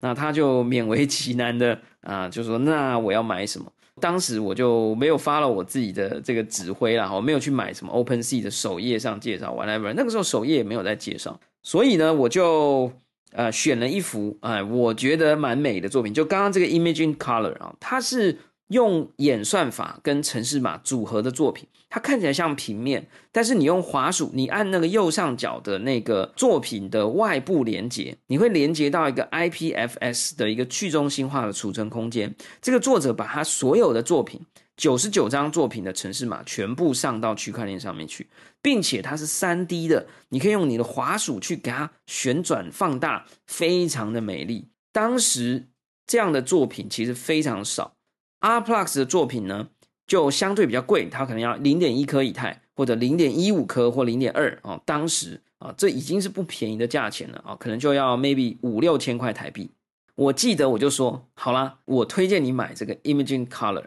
[0.00, 12.92] 那他就勉为其难的啊，就说：“那我要买什么？”当时我就没有发了我自己的这个指挥啦，我没有去买什么 Open Sea 的首页上介绍 whatever，那个时候首页也没有在介绍，所以呢，我就
[13.32, 18.38] 呃选了一幅哎，我觉得蛮美的作品，就刚刚这个 Imaging Color 啊，它是。
[18.68, 32.34] 用演算法跟城市码组合的作品，它看起来像平面，但是你用滑鼠，你按那个右上角的那个作品的外部连接，你会连接到一个 IPFS 的一个去中心化的储存空间。
[32.60, 34.40] 这个作者把他所有的作品，
[34.76, 38.28] 九十九张作品的城市码全部上到区块链上面去，
[38.60, 44.68] 并且它是三 D 的，你可以用你的滑鼠去给它旋转放大，非常的美丽。
[44.92, 45.68] 当时
[46.06, 47.94] 这样的作品其实非常少。
[48.40, 49.68] R Plus 的作品呢，
[50.06, 54.80] 就相对比较贵，它可能要零点一颗以太，或者零点一五颗或零点二啊。
[54.84, 59.72] 当时啊，这已经是不便宜的价钱了啊，可能就要 maybe 五六千块台币。
[60.14, 63.84] 我记得我就说好啦，我推荐你买这个 Imaging Color，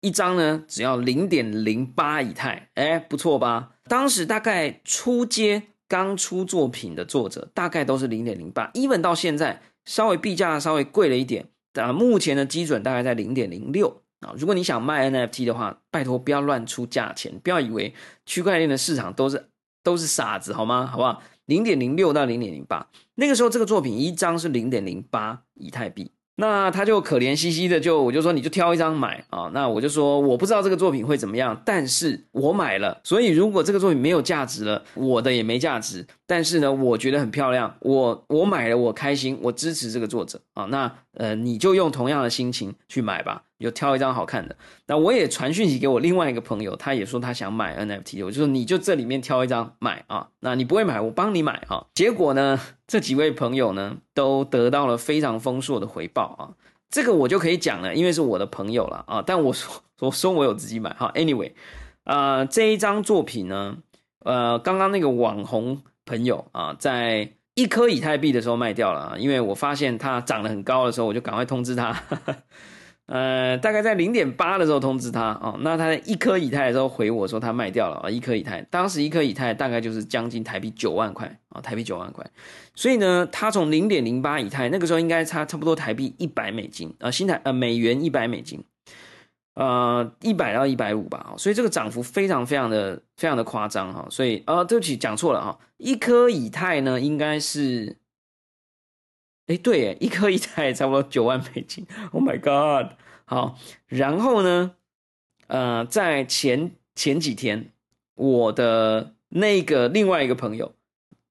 [0.00, 3.72] 一张呢只要零点零八以太，哎，不错吧？
[3.84, 11.46] 当时大概初阶刚出作品的作者，大概都是零点零八，even 到现在稍微币价稍微贵了一点。
[11.74, 14.34] 啊，目前的基准大概在零点零六啊。
[14.36, 17.94] 如果你想卖 NFT 的话，拜托不要乱出价钱，不要以为
[18.26, 19.48] 区块链的市场都是
[19.82, 20.86] 都是傻子，好吗？
[20.86, 21.22] 好不好？
[21.46, 26.12] 零点零六到零点零八，那个时候这个作品一张是零点零八以太币。
[26.36, 29.50] 那他就可怜兮兮的，就我就说你就挑一张买啊。
[29.52, 33.00] 那我就说我不知道这个作品会怎么样，但是我买了。
[33.04, 36.06] 所以如果这个作品没有价值了，我的也没价值。
[36.26, 40.64] 但是呢，我觉得很漂亮，我我买了，我开心，我支持这个作者啊。
[40.64, 43.42] 那呃，你就用同样的心情去买吧。
[43.60, 44.56] 有挑一张好看的，
[44.86, 51.84] 那我也传讯息给我另外一个朋友，他也说他想买 NFT，我就说你就这里面挑一张买啊，那你不会买，我帮你买啊。
[51.94, 56.42] 结果呢，这几位朋友呢都得到了非常丰硕的回报啊，
[56.88, 59.22] 这个我就可以讲了，因为是我的朋友了啊。
[59.24, 61.52] 但我说我说我有自己买哈，Anyway，
[62.04, 63.76] 呃，这一张作品呢，
[64.20, 71.94] 呃，刚刚那个网红朋友啊，在一颗以太币的时候卖掉了啊，因为我发现它涨得很高的时候，我就赶快通知他。
[73.10, 82.24] 呃，大概在零点八的时候通知他哦，那他一颗以太的时候回我说他卖掉了啊，一颗以太，当时一颗以太大概就是将近台币九万块啊，台币九万块，
[82.76, 88.62] 所以呢，他从零点零八以太那个时候应该差差不多台币一百美金啊，新台呃美元一百美金，
[89.54, 97.96] 呃一百到一百五吧，所以这个涨幅非常非常的非常的夸张哈，所以呃对不起讲错了哈，一颗以太呢应该是。
[99.50, 101.84] 哎，对，一颗一台差不多九万美金。
[102.12, 102.92] Oh my god！
[103.24, 104.76] 好，然后呢，
[105.48, 107.72] 呃，在前前几天，
[108.14, 110.76] 我的那个另外一个朋友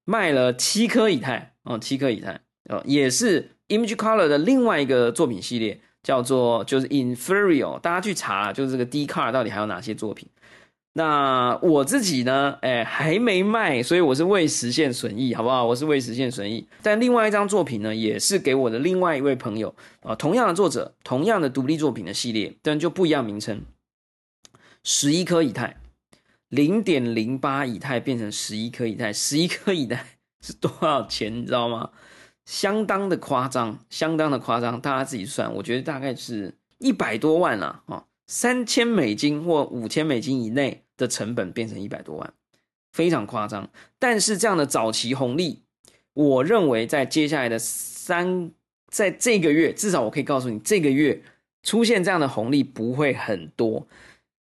[0.04, 10.28] 卖了七颗以太，哦，七颗以太，哦，也是 Image Color 的另外一个作品系列，叫做就是 Inferior，大家去查，就是这个 D Car 到底还有哪些作品。
[11.00, 12.58] 那我自己呢？
[12.62, 15.64] 哎，还没卖，所以我是未实现损益，好不好？
[15.66, 16.68] 我是未实现损益。
[16.84, 23.62] 但另外一张作品呢，也是给我的另外一位朋友啊，同样的作者，同样的独立作品的系列，但就不一样名称。
[24.84, 25.78] 十一颗以太，
[26.50, 30.06] 零点零八以太变成十一颗以太，十一颗以太
[30.44, 31.34] 是多少钱？
[31.34, 31.92] 你知道吗？
[32.44, 35.56] 相当的夸张，相当的夸张，大家自己算。
[35.56, 38.04] 我觉得大概是一百多万了啊。
[38.30, 42.32] 三千美金或五千美金以内的成本变成一百多万，
[42.94, 43.72] 非常夸张。
[43.98, 45.64] 但是这样的早期红利，
[46.14, 48.52] 我认为在接下来的三，
[48.88, 51.24] 在这个月，至少我可以告诉你，这个月
[51.64, 53.88] 出现这样的红利不会很多。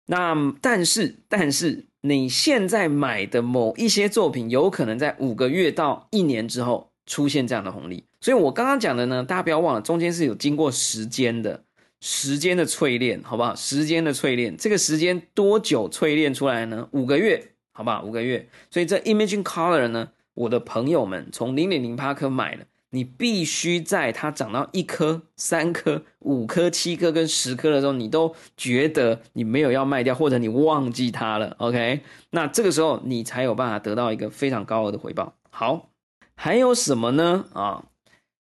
[0.07, 8.05] 那但是，但是你现在买的某一些作品，有可能在五个月到一年之后出现这样的红利。
[8.23, 11.64] 所以我刚刚讲的呢，大家不要忘了，中间是有经过时间的。
[12.07, 13.55] 时间的淬炼，好不好？
[13.55, 16.87] 时间的淬炼，这个时间多久淬炼出来呢？
[16.91, 18.05] 五个月，好不好？
[18.05, 18.47] 五个月。
[18.71, 31.57] 所以这 Imaging Color 呢，我的朋友们从零点零八颗买了，你必须在它涨到一颗、三颗、五颗、七颗跟十颗的时候，你都觉得你没有要卖掉，或者你忘记它了。
[31.59, 32.01] OK，
[32.33, 35.35] 那这个时候你才有办法得到一个非常高额的回报。
[35.49, 35.89] 好，
[36.37, 37.47] 还有什么呢？
[37.55, 37.87] 啊？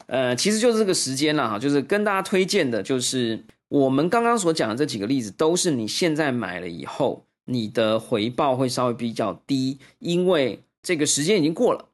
[0.10, 11.90] 呃，其实就是这个时间了哈，就是跟大家推荐的，就是我们刚刚所讲的这几个例子，都是你现在买了以后，你的回报会稍微比较低，因为这个时间已经过了。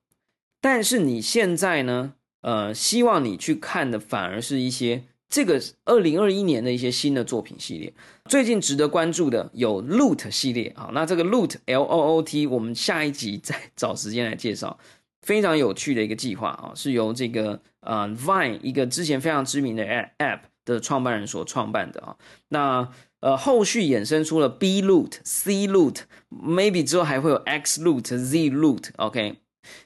[0.61, 7.93] 但是你现在呢，呃，希望你去看的反而是一些这个二零二一年的一些新的作品系列。
[8.30, 14.80] 最近值得关注的有 Loot 系列啊，那这个 Loot L O O T，我们下一集再 找时间来介绍。
[15.26, 19.84] 非常有趣的一个计划啊，是由这个呃 Vine 一个之前非常知名的
[20.19, 22.15] App 的创办人所创办的啊。
[22.49, 22.89] 那
[23.21, 29.38] 呃，后续衍生出了 B loot、C loot，maybe 之后还会有 X loot、Z loot，OK。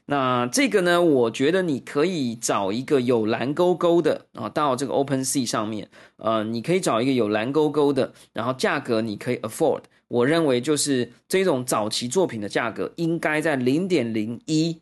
[0.07, 9.83] 那这个呢，我觉得你可以找一个有蓝勾勾的啊，到这个 Open Sea 上面，呃，你可以找一个有蓝勾勾的，然后价格你可以 afford。
[10.09, 14.81] 我认为就是这种早期作品的价格应该在零点零一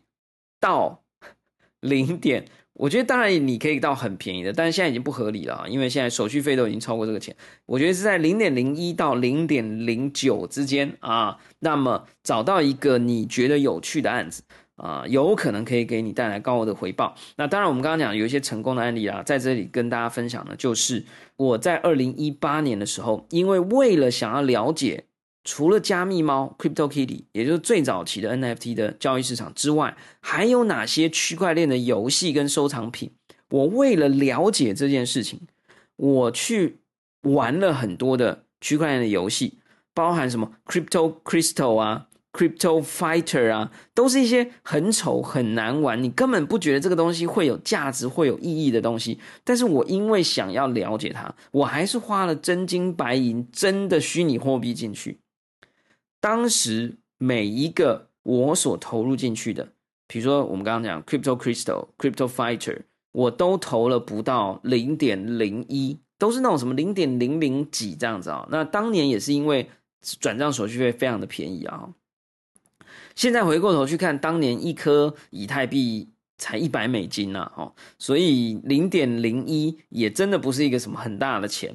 [0.60, 1.02] 到
[1.80, 2.44] 零点。
[2.74, 7.34] 我觉得当然你可以到很便宜的，但是现在已经不合理了，因为现在手续费都已经超过这个钱。
[7.66, 14.44] 我觉得是在零点零一到零点零九之间啊，那么找到一个你觉得有趣的案子
[14.76, 17.16] 啊，有可能可以给你带来高额的回报。
[17.34, 21.04] 那当然，我们刚刚讲有一些成功的案例啊，在这里跟大家分享的，就是
[21.34, 25.06] 我在二零一八年的时候，因为为了想要了解。
[25.50, 33.12] 除了加密猫 （Crypto Kitty），也就是最早期的 NFT 的交易市场之外，还有哪些区块链的游戏跟收藏品？
[33.48, 35.40] 我为了了解这件事情，
[35.96, 36.80] 我去
[37.22, 39.58] 玩了很多的区块链的游戏，
[39.94, 49.18] 包含什么 Crypto Crystal 啊、Crypto Fighter 啊，都是一些很丑、很难玩，你根本不觉得这个东西会有价值、会有意义的东西。
[49.44, 55.18] 但是我因为想要了解它，我还是花了真金白银、真的虚拟货币进去。
[56.20, 59.68] 当时每一个我所投入进去的，
[60.06, 62.80] 比如说我们刚刚讲 Crypto Crystal、Crypto Fighter，
[63.12, 68.46] 我都投了不到零点零一，都是那种什么零点零零几这样子啊。
[68.50, 69.70] 那当年也是因为
[70.18, 71.90] 转账手续费非常的便宜啊。
[73.14, 81.74] 现在回过头去看，当年一颗以太币才一百美金呐，哦，所以零点零一也真的不是一个什么很大的钱。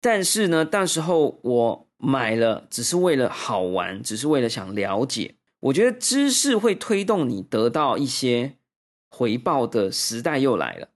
[0.00, 1.85] 但是呢，那时候我。
[1.98, 5.34] 买了只是为了好玩，只是为了想了解。
[5.60, 8.56] 我觉得知识会推动你得到一些
[9.08, 10.88] 回报的时代又来了。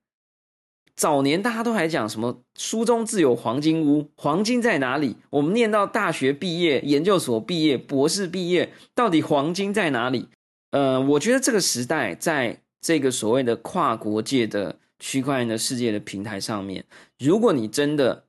[0.94, 5.16] 早年大家都还讲什么“书中自有黄金屋”，黄金在哪里？
[5.30, 10.28] 我们念到大学毕业、研究所毕业、博士毕业，到底黄金在哪里？
[10.72, 16.84] 呃，我觉得这个时代在这个所谓的跨国界的区块链的世界的平台上面，
[17.18, 18.26] 如果你真的。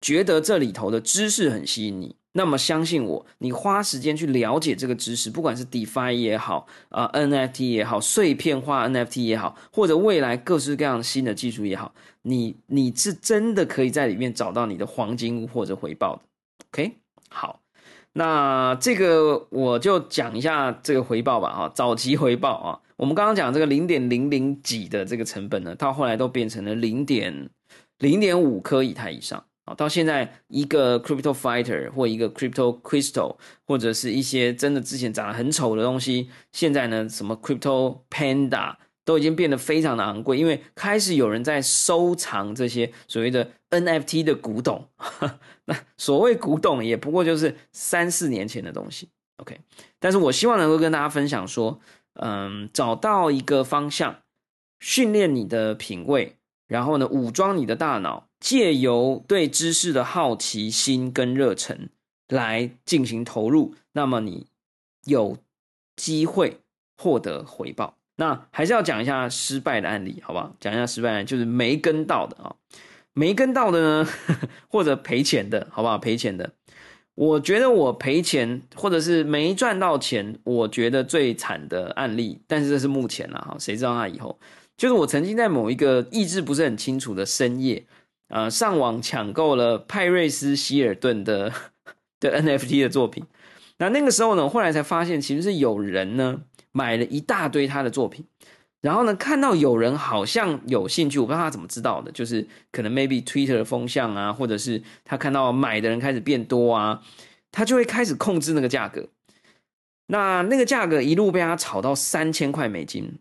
[0.00, 16.22] 觉得这里头的知识很吸引你，那么相信我，你花时间去了解这个知识，不管是 DeFi 也好，啊 NFT 也好，碎片化 NFT 也好，或者未来各式各样新的技术也好，你你是真的可以在里面找到你的黄金屋或者回报的。
[16.70, 16.96] OK，
[17.30, 17.60] 好，
[18.12, 21.48] 那这个我就讲一下这个回报吧。
[21.48, 27.48] 啊，早期回报啊，我们刚刚讲这个零点零零几的这个成本呢，到后来都变成了零点
[27.98, 29.42] 零点五颗以太以上。
[29.66, 33.36] 啊，到现在一个 Crypto Fighter 或一个 Crypto Crystal，
[33.66, 44.88] 或者是一些真的之前长得很丑的东西，现在呢，什么 Crypto Panda 都已经变得非常的昂贵，因为开始有人在收藏这些所谓的 NFT 的古董。
[45.66, 49.08] 那所谓古董，也不过就是三四年前的东西。
[49.38, 49.58] OK，
[49.98, 51.80] 但是我希望能够跟大家分享说，
[52.14, 54.20] 嗯，找到一个方向，
[54.78, 56.35] 训练你的品味，
[56.66, 58.28] 然后呢，武装你的大脑。
[58.38, 61.88] 借由对知识的好奇心跟热忱
[62.28, 64.46] 来进行投入，那么你
[65.04, 65.38] 有
[65.96, 66.60] 机会
[66.98, 67.96] 获得回报。
[68.16, 70.54] 那还是要讲一下失败的案例，好不好？
[70.60, 72.54] 讲一下失败案例，就是没跟到的啊，
[73.14, 74.08] 没跟到的呢，
[74.68, 75.96] 或者赔钱的，好不好？
[75.96, 76.52] 赔钱的，
[77.14, 84.38] 我觉得我赔钱或者是没赚到钱，我觉得最惨的案例，但是这是目前了哈，谁知道他以后？
[84.76, 87.86] 就是我曾经在某一个意志不是很清楚的深夜。
[88.28, 91.52] 呃，上网抢购了派瑞斯希尔顿的
[92.18, 93.24] 的 NFT 的作品，
[93.78, 96.40] 那那个时候呢，后来才发现其实是有人呢
[96.72, 98.26] 买了一大堆他的作品，
[98.80, 107.00] 然后呢看到有人好像有兴趣，我不知道他怎么知道的，就是可能 maybe Twitter 的风向啊，或者是他看到买的人开始变多啊，
[107.52, 109.08] 他就会开始控制那个价格，
[110.08, 113.14] 那那个价格一路被他炒到三千块美金，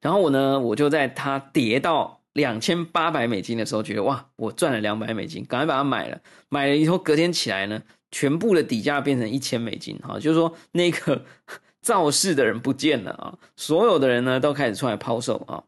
[0.00, 2.18] 然后我呢，我就在它跌到。
[2.34, 6.16] 两千八百美金的时候，觉得哇，我赚了两百美金，赶快把它买了。
[6.48, 7.82] 买了以后，隔天起来呢，
[8.12, 11.24] 全部的底价变成一千美金，哈，就是说那个
[11.82, 15.64] 造势的人不见了啊，所有的人呢都开始出来抛售啊。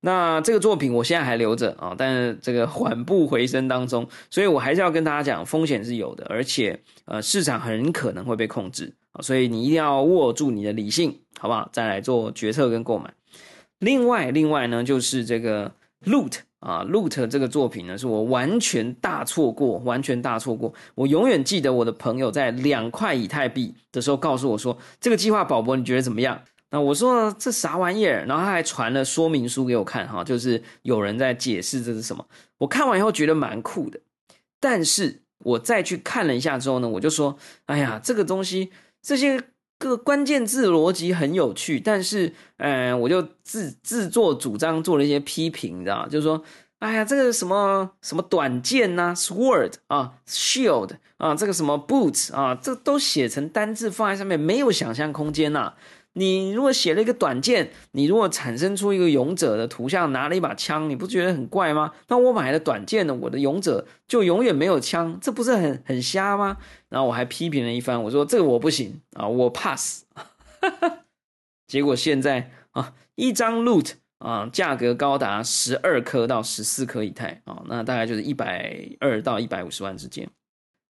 [0.00, 11.70] 那这个作品我现在还留着啊，但是这个缓步回升当中，所以我还是要跟大家讲，风险是有的，而且呃，市场很可能会被控制啊，所以你一定要握住你的理性，好不好？
[11.72, 13.14] 再来做决策跟购买。
[13.82, 15.72] 另外，另外呢，就是这个。
[16.04, 20.74] Loot 啊，Loot 这个作品呢，是我完全大错过，完全大错过。
[20.96, 32.26] 我永远记得我的朋友在两块以太币的时候告诉我说：“这个计划，宝宝你觉得怎么样？”那我说：“这啥玩意儿？”然后他还传了说明书给我看，哈，就是有人在解释这是什么。
[32.58, 34.00] 我看完以后觉得蛮酷的，
[34.58, 39.40] 但是我再去看了一下之后呢，我就说，哎呀，这个东西这些
[39.88, 46.42] 个关键字逻辑很有趣，但是，嗯，我就自自作主张做了一些批评，你知道就是说，
[46.78, 55.74] 哎呀，这个什么什么短剑呐，sword 啊，shield 啊，这个什么 boots 啊，这都写成单字放在上面，没有想象空间呐。
[56.14, 61.92] 你如果写了一个短剑，你如果产生出一个勇者的图像，拿了一把枪，你不觉得很怪吗？
[62.08, 66.58] 那我买了短剑呢，我的勇者就永远没有枪，这不是很很瞎吗？
[66.92, 70.04] 然后我还批评了一番，我说这个我不行啊，我 pass。
[71.66, 80.28] 结果现在啊，一张 loot 啊，价格高达十二颗到十四颗以太啊，那大概就是一百二到一百五十万之间。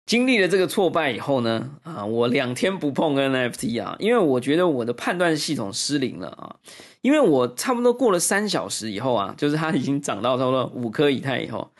[0.06, 6.56] 经历了这个挫败以后呢，啊，我两天不碰 NFT 啊，因为我觉得我的判断系统失灵了啊，
[7.02, 11.70] 因为我差不多过了三小时以后啊，就是它已经涨到差不多五颗以太以后，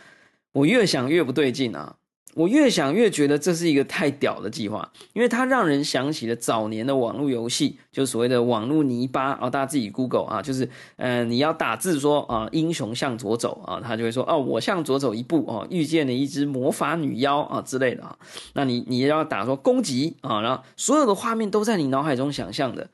[0.52, 1.96] 我越想越不对劲啊。
[2.40, 9.50] 我越想越觉得这是一个太屌的计划，因为它让人想起了早年的网络游戏，就所谓的网络泥巴啊。
[9.50, 10.66] 大家自己 Google 啊，就是
[10.96, 18.16] 嗯，你要打字说啊，英雄向左走啊，他就会说哦，我向左走一步哦，遇见了一只魔法女妖啊之类的啊。
[18.54, 22.88] 那你你要打说攻击啊，然后所有的画面都在你脑海中想象的。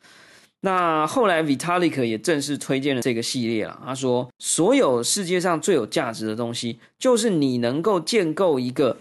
[0.63, 8.97] 那后来 Vitalik 也正式推荐了这个系列了，他说，所有世界上最有价值的东西，就是你能够建构一个。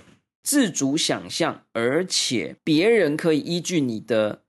[0.45, 4.43] 自主想象，而且别人可以依据你的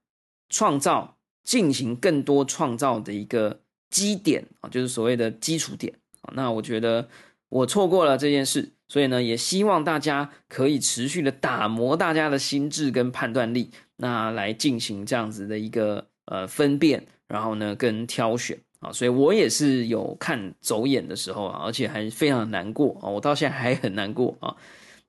[0.47, 5.91] 创造进行更多创造的一个基点啊，就是所谓的基础点
[6.21, 6.31] 啊。
[6.35, 7.09] 那我觉得
[7.49, 18.93] 我错过了这件事，所以呢，也希望大家可以持续的打磨大家的心智跟判断力，那来进行这样子的一个呃分辨，然后呢跟挑选啊。
[18.93, 24.55] 所以我也是有看走眼的时候啊，而且还非常难过啊，我到现在还很难过啊。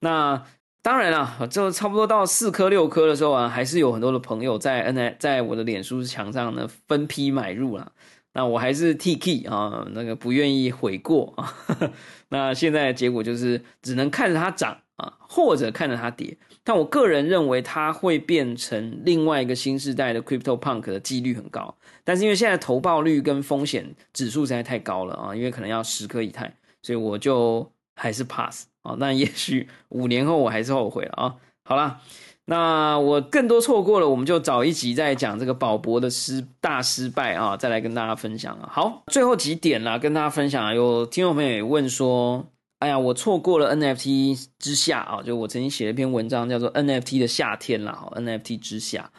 [0.01, 0.43] 那。
[0.89, 7.93] 当然了，就差不多到四颗六颗的时候啊，还是有很多的朋友在 N 在我的脸书墙上呢分批买入了。
[8.32, 11.55] 那我还是 T K 啊，那个不愿意悔过啊。
[12.30, 16.34] 那现在结果就是只能看着它涨啊，或者看着它跌。
[16.64, 21.76] 但我个人认为它会变成另外一个新时代的 Crypto Punk 的几率很高。
[22.03, 28.64] 但是因为现在投报率跟风险指数实在太高了啊，因为可能要十颗以太，所以我就还是 pass。
[28.89, 31.34] 哦，那也许五年后我还是后悔了啊。
[31.64, 32.01] 好了，
[32.47, 38.68] 那我更多错过了，我们就找一集再讲这个宝博的失大失败啊，再来跟大家分享啊。
[38.72, 40.72] 好，最后几点啦，跟大家分享啊。
[40.72, 42.47] 有听众朋友也问说，
[42.78, 49.11] 哎呀，我错过了 NFT 之下啊，就我曾经写了一篇文章，叫做 NFT 的夏天啦，，NFT 之下。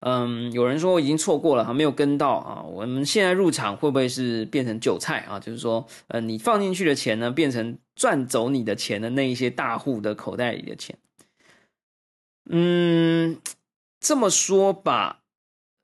[0.00, 2.62] 嗯，有人说已经错过了，还没有跟到啊。
[2.62, 5.40] 我们现在入场会不会是变成韭菜啊？
[5.40, 10.96] 就是说，呃，你放进去的钱呢，变成赚走你的钱的那一些大户的口袋里的钱。
[12.48, 13.40] 嗯，
[13.98, 15.22] 这么说吧，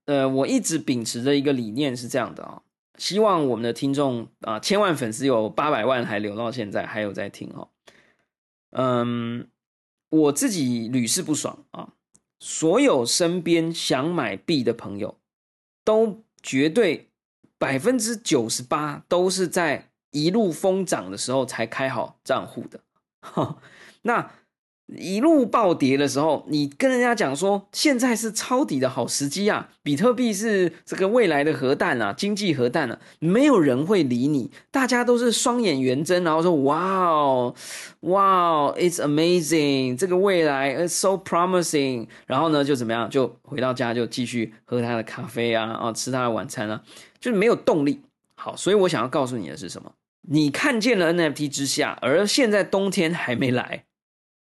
[0.06, 2.62] 呃，我一直秉持的一个理念是这样的啊，
[2.96, 7.68] 希望我们的听众啊，千万粉丝有八百万还留到现在，还有在听哦。
[8.70, 9.48] 嗯，
[10.08, 11.92] 我自己屡试不爽啊。
[12.38, 15.18] 所有身边想买币的朋友，
[15.84, 17.08] 都绝对
[17.58, 22.80] 百分之九十八都是在一路疯涨的时候才开好账户的。
[24.00, 24.30] 那。
[24.98, 37.54] 一路暴跌的时候，你跟人家讲说现在是抄底的好时机啊，比特币是这个未来的核弹啊，经济核弹啊，没有人会理你，大家都是双眼圆睁，然后说哇哦，
[38.00, 46.82] 哇哦，it's amazing，这个未来 is so promising，然后呢就怎么样，就回到家就继续喝他的咖啡啊，啊，吃他的晚餐啊，
[47.18, 48.02] 就是没有动力。
[48.34, 49.90] 好，所以我想要告诉你的是什么？
[50.28, 53.84] 你看见了 NFT 之下，而现在冬天还没来。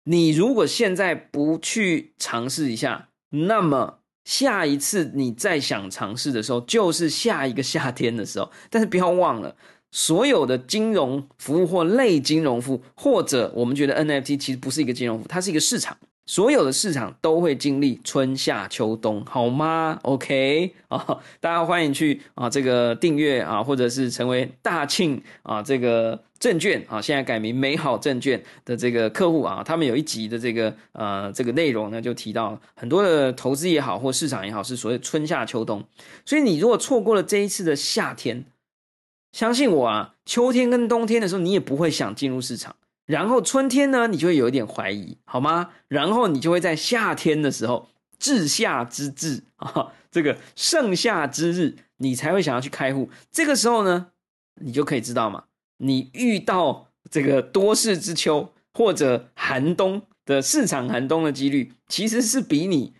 [0.06, 8.52] 你如果现在不去尝试一下，那么下一次你再想尝试的时候，就是下一个夏天的时候。
[8.70, 9.56] 但是不要忘了，
[9.92, 15.98] 所有的金融服务或类金融服务，或者我们觉得 NFT 其实不是一个金融服务，它是一个市场。
[16.26, 35.84] 所有的市场都会经历春夏秋冬，好吗？OK 啊，大家欢迎去啊，这个订阅啊，或者是成为大庆啊这个证券啊，现在改名美好证券的这个客户啊，他们有一集的这个呃这个内容呢，就提到很多的投资也好，或市场也好，是所谓春夏秋冬。
[36.26, 38.46] 所以你如果错过了这一次的夏天，
[39.34, 42.78] 相信我啊，秋天跟冬天的时候，你也不会想进入市场。
[43.06, 45.72] 然后春天呢，你就会有一点怀疑，好吗？
[45.88, 53.10] 然后你就会在夏天的时候，至夏之至啊， 这个盛夏之日，你才会想要去开户。
[53.32, 54.08] 这个时候呢，
[54.62, 55.46] 你就可以知道嘛，
[55.78, 62.94] 你遇到这个多事之秋或者寒冬，的市场寒冬的几率，其实是比你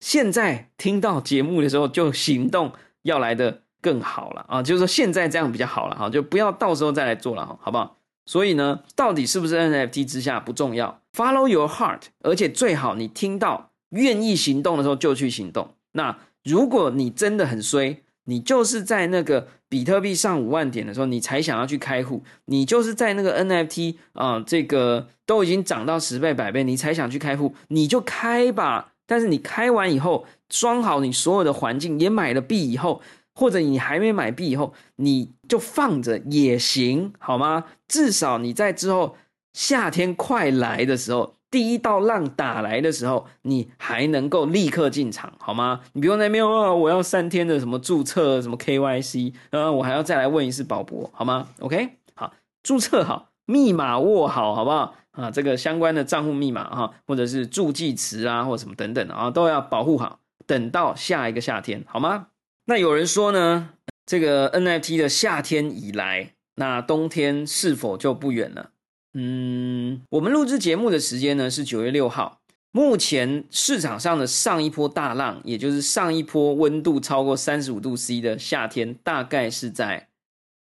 [0.00, 2.72] 现在听到节目的时候就行动
[3.02, 4.62] 要来的更好了啊！
[4.62, 7.95] 就是说现在这样比较好了哈，就不要到时候再来做了哈，好不好？
[8.26, 15.74] 所以呢，到底是不是 NFT 之下不重要，Follow your heart，而且最好你听到愿意行动的时候就去行动。
[15.92, 28.92] 那如果你真的很衰，你就是在那个比特币上五万点的时候，你才想要去开户；你就是在那个 NFT 啊，这个都已经涨到十倍、百倍，你才想去开户，你就开吧。
[29.06, 33.00] 但是你开完以后，装好你所有的环境，也买了币以后。
[33.36, 37.64] 或者你还没买币以后，你就放着也行，好吗？
[37.86, 39.14] 至少你在之后
[39.52, 45.82] 夏天快来的时候，第一道浪打来的时候，你还能够立刻进场，好吗？
[45.92, 52.32] 你不用那边哦，我要三天的什么注册什么 KYC，呃，我还要再来问一次保博，好吗？OK，好，
[52.62, 54.94] 注册好，密码握好，好不好？
[55.12, 62.26] 啊，这个相关的账户密码哈，或者是助记词啊，或者什么等等啊，都要保护好，等到下一个夏天，好吗？
[62.68, 63.70] 那有人说呢，
[64.04, 68.72] 这个 NFT 的夏天已来，那冬天是否就不远了？
[69.14, 72.40] 嗯，我们录制节目的时间呢是九月六号，
[72.72, 80.08] 目前市场上的上一波大浪，也就是上一波温度超过三十五度 C 的夏天，大概是在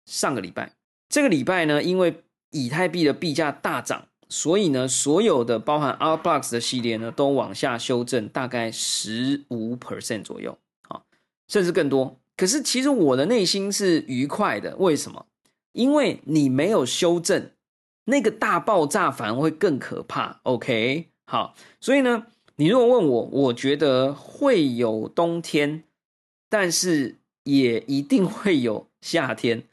[0.05, 0.73] 上个礼拜。
[1.09, 10.59] 这个礼拜呢，因为以太币的币价大涨，所以呢，所有的包含 Art Blocks 的系列呢，都往下修正，大概十五 percent 左右。
[11.49, 14.77] 甚至更多，可是其实我的内心是愉快的。
[14.77, 15.27] 为什么？
[15.73, 17.51] 因为你没有修正，
[18.05, 20.41] 那个大爆炸反而会更可怕。
[20.45, 22.27] OK，好，所以呢，
[22.57, 25.85] 你如果问我，我觉得会有冬天，
[26.49, 29.65] 但是也一定会有夏天。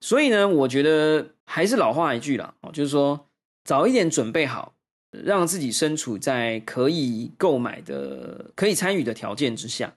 [0.00, 3.26] 所以呢，我觉得还是老话一句啦，哦，就是说
[3.64, 4.74] 早一点准备好，
[5.10, 9.96] 让自己身处在可以购买的、可以参与的条件之下。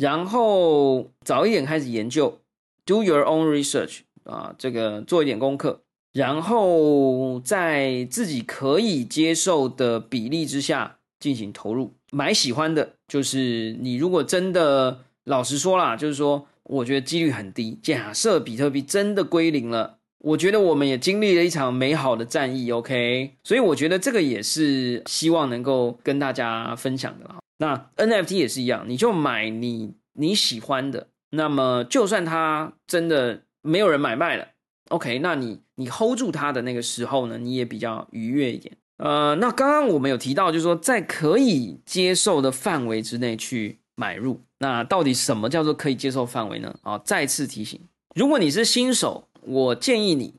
[0.00, 2.38] 然后早一点开始研究
[2.86, 5.80] ，do your own research 啊，这个做一点功课，
[6.14, 11.92] 然后在自己可以接受的比例之下进行投入。
[12.12, 17.78] 买喜欢的，就是你如果真的老实说啦，就是说，我觉得几率很低。
[17.82, 22.72] 假设比特币真的归零了，我觉得我们也经历了一场美好的战役。
[22.72, 27.28] OK，所以我觉得这个也是希望能够跟大家分享的
[27.60, 31.08] 那 NFT 也是一样，你就买你你喜欢的。
[31.32, 34.48] 那么就算它真的没有人买卖了
[34.88, 38.76] ，OK，那你你 hold 住它的那个时候呢，你也比较愉悦一点。
[38.96, 44.40] 呃，那刚刚我们有提到，就是说在可以接受的范围之内去买入。
[44.58, 46.74] 那到底什么叫做可以接受范围呢？
[46.82, 47.78] 啊，再次提醒，
[48.14, 50.34] 如果你是新手，我建议你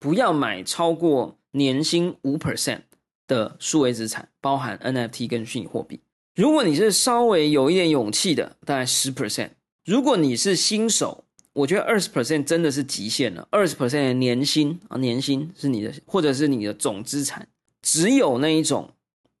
[0.00, 2.82] 不要买超过年薪五 percent
[3.26, 6.00] 的数位资产，包含 NFT 跟虚拟货币。
[6.34, 9.50] 如果你是稍微有一点勇气的，大概十 percent；
[9.84, 13.46] 如果你是新手，我觉得二十 percent 真的是极限了。
[13.50, 17.48] 二十 percent 的年薪啊，年薪是你的，或者是你的总资产，
[17.82, 18.90] 只有那一种，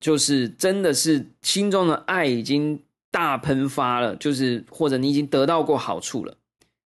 [0.00, 6.36] 就是真的是心中的爱已经大喷发了，就是或者你已经得到过好处了，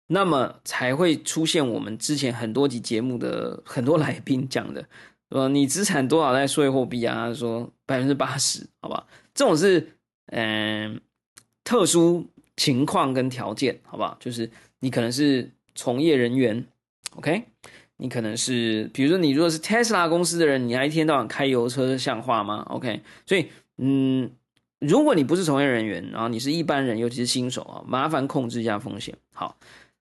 [0.08, 4.84] 那么才会出现我们之前很多集节目的很多来宾讲的，
[5.30, 7.32] 说你资产多少在数字货币啊？
[7.32, 9.06] 说百分之八十，好吧？
[9.34, 9.88] 这种是
[10.26, 11.00] 嗯
[11.64, 12.26] 特殊
[12.56, 14.16] 情况跟条件，好不好？
[14.20, 16.64] 就是你可能是从业人员
[17.16, 17.44] ，OK？
[17.96, 23.00] 你可能是，比如说你如果是 Tesla 公司的人，你还一天到晚开油车，像话吗？OK？
[23.24, 23.46] 所以
[23.78, 24.30] 嗯，
[24.80, 29.16] 如果你不是从业人员，然后你是一般人，尤其是新手啊，麻烦控制一下风险。
[29.32, 29.56] 好，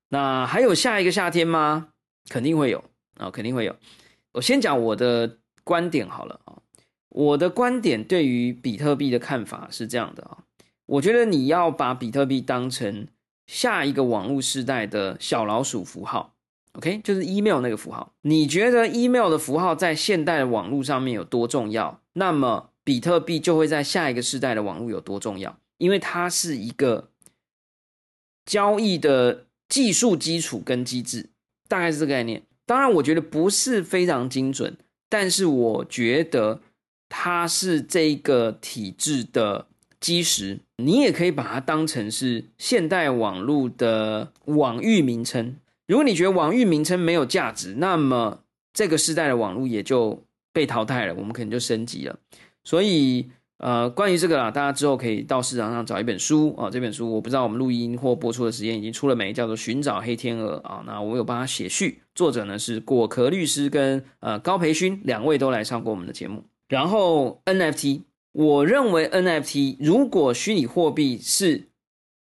[0.09, 1.89] 那还有下一个夏天吗？
[2.27, 2.83] 肯定会有
[3.17, 3.75] 啊，肯定会有。
[4.31, 6.39] 我先讲我的观点好了。
[7.13, 10.37] 我的观点对于比特币的看法是这样的啊，
[10.85, 13.05] 我觉得你要把比特币当成
[13.47, 16.33] 下一个网络时代的小老鼠符号
[16.71, 18.13] ，OK，就是 email 那个符号。
[18.21, 21.99] 你觉得 email 的符号在现代的网络上面有多重要？
[22.13, 25.57] 那么比特币就会在下一个时代的网络有多重要？
[25.79, 27.09] 因为它是一个
[28.45, 31.29] 交易的技术基础跟机制，
[31.67, 32.43] 大概是这个概念。
[32.65, 34.77] 当然，我觉得不是非常精准，
[35.09, 36.61] 但是我觉得。
[37.13, 39.67] 它是这个体制的
[39.99, 45.57] 基石，你也可以把它当成是现代网络的网域名称。
[45.87, 48.39] 如果你觉得网域名称没有价值，那么
[48.73, 52.17] 这个时代的网络也就被淘汰了，我们可能就升级了。
[52.63, 56.69] 所以，呃，关于这个啊，大家之后可以到市场上找一本书啊。
[56.69, 60.81] 这本书我不知道我们录音或播出的时间已经出了没，叫做《寻找黑天鹅》啊。
[60.87, 66.45] 那我有帮他写序，作者呢是果壳律师跟呃高培勋两位都来上过我们的节目。
[66.71, 71.67] 然后 NFT，我认为 NFT 如果虚拟货币是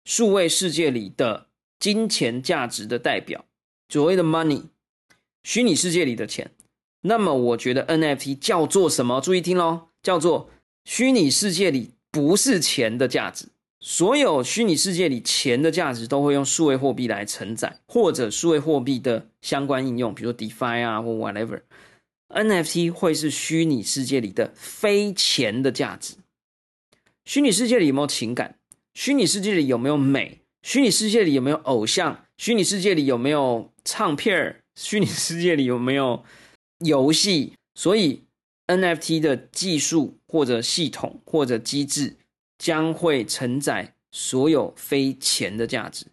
[0.06, 1.46] 数位世界里的
[1.78, 3.46] 金钱价值的代表，
[3.90, 4.64] 所谓的 money，
[5.44, 6.50] 虚拟世界里的钱，
[7.02, 9.22] 那么我觉得 NFT 叫做什么？
[9.22, 10.50] 注意听喽，叫做
[10.84, 13.50] 虚拟世界里不是钱的价值。
[13.80, 21.62] 所有虚拟世界里钱的价值都会用数位货币来承载，或者数位货币的相关应用，比如说 DeFi 啊或 whatever。
[22.30, 26.16] NFT 会是虚拟世界里的非钱的价值。
[27.26, 28.58] 虚拟世界里有没有情感？
[28.94, 30.42] 虚拟世界里有没有美？
[30.62, 32.26] 虚拟世界里有没有偶像？
[32.38, 34.62] 虚拟世界里有没有唱片？
[34.76, 36.24] 虚拟世界里有没有
[36.80, 37.54] 游戏？
[37.76, 38.24] 所以
[38.68, 42.18] NFT 的技术或者系统或者机制
[42.58, 46.06] 将会承载所有非钱的价值。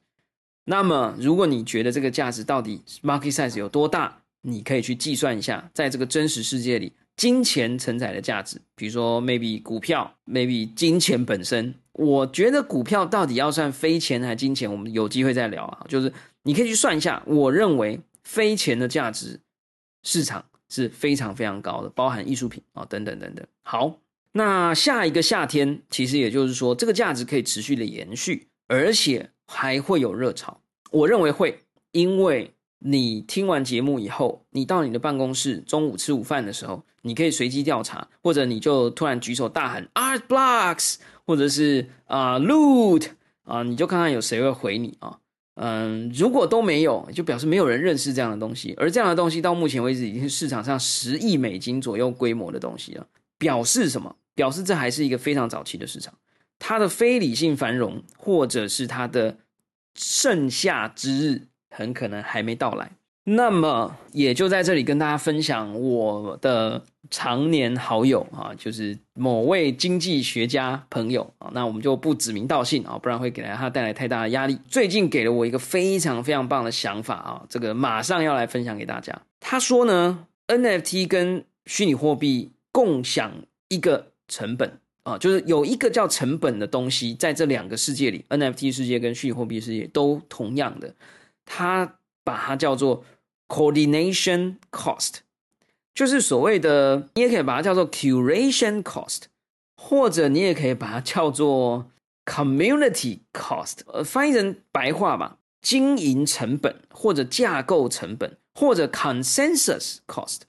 [0.64, 4.22] 那么，如果你觉得这个价值到底 market size 有多大？
[4.48, 11.74] 你可以去计算一下，在这个真实世界里，金钱承载的价值，比如说 maybe 股票，maybe 金钱本身。
[11.94, 15.84] 我觉得股票到底要算非钱还是金钱，我们有机会再聊啊。
[15.88, 16.12] 就是
[16.44, 19.40] 你可以去算一下，我认为非钱的价值
[20.04, 23.44] 市场是非常非常高的，包含艺术品啊等等等等。
[23.64, 23.98] 好，
[24.30, 30.60] 那下一个夏天，其实也就是说，这个价值可以持续的延续，而且还会有热潮。
[30.92, 31.58] 我认为会，
[31.90, 32.52] 因为。
[32.78, 43.08] 你听完节目以后，你到你的办公室中午吃午饭的时候，你可以随机调查，或者你就突然举手大喊 “Art Blocks” 或者是啊 “Loot”
[43.44, 45.18] 啊，你就看看有谁会回你啊。
[45.54, 53.06] 嗯，如果都没有，就表示没有人认识这样的东西，而这样的东西到目前为止已经是市场上十亿美金左右规模的东西了。
[53.38, 54.14] 表示什么？
[54.34, 56.12] 表示这还是一个非常早期的市场，
[56.58, 59.38] 它的非理性繁荣，或者是它的
[59.94, 61.42] 盛夏之日。
[61.76, 62.90] 很可能还没到来，
[63.24, 74.58] 那么也就在这里跟大家分享我的常年好友啊，就是某位经济学家朋友啊，那我们就不指名道姓啊，不然会给他带来太大的压力。
[74.66, 79.20] 最近给了我一个非常非常棒的想法啊，这个马上要来分享给大家。
[79.38, 83.30] 他说呢，NFT 跟虚拟货币共享
[83.68, 90.94] 一个成本啊，就是有一个叫成本的东西，在这两个世界里，NFT 世界跟虚拟货币世界都同样的。
[91.46, 93.04] 他把它叫做
[93.48, 95.18] coordination cost，
[95.94, 99.22] 就是所谓的，你也可以把它叫做 curation cost，
[99.76, 101.86] 或者你也可以把它叫做
[102.24, 110.40] community cost，呃，翻译成白话吧，经营成本或者架构成本或者 consensus cost，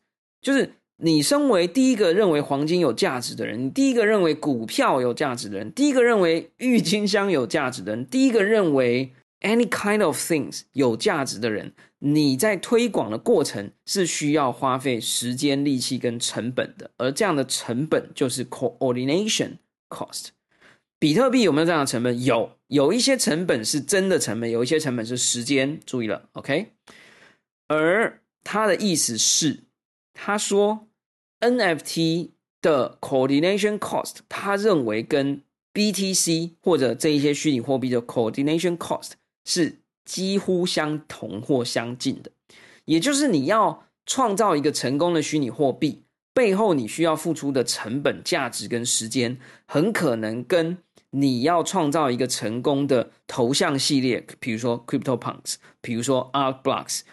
[0.41, 9.13] 就是你身为第一个认为黄金有价值的人，第一个认为股票有价值的人，第一个认为郁金香有价值的人，第一个认为。
[9.41, 19.57] Any kind of things 有价值的人，你在推广的过程是需要花费时间、力气跟成本的，而这样的成本就是 coordination
[19.89, 20.29] cost。
[20.97, 22.23] 比特币有没有这样的成本？
[22.23, 25.79] 有，有一些成本是真的成本，有一些成本是时间。
[25.85, 26.71] 注意了，OK。
[27.67, 29.65] 而他的意思是，
[30.15, 30.87] 他说
[31.41, 35.43] NFT 的 coordination cost，他认为跟
[35.75, 39.11] BTC 或者这一些虚拟货币的 coordination cost。
[39.47, 42.31] 是几乎相同或相近的，
[42.83, 50.79] 也就是你要创造一个成功的虚拟货币，背后你需要付出的成本、价值跟时间，很可能跟
[51.11, 57.03] 你要创造一个成功的头像系列，比如说 Crypto Punks，比如说 Art Blocks，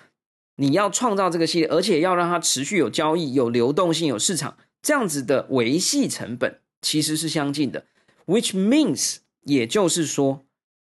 [0.56, 7.86] 你要创造这个系列，而且要让它持续有交易、有流动性、有市场，这样子的维系成本其实是相近的
[8.26, 10.43] ，which means，也就是说。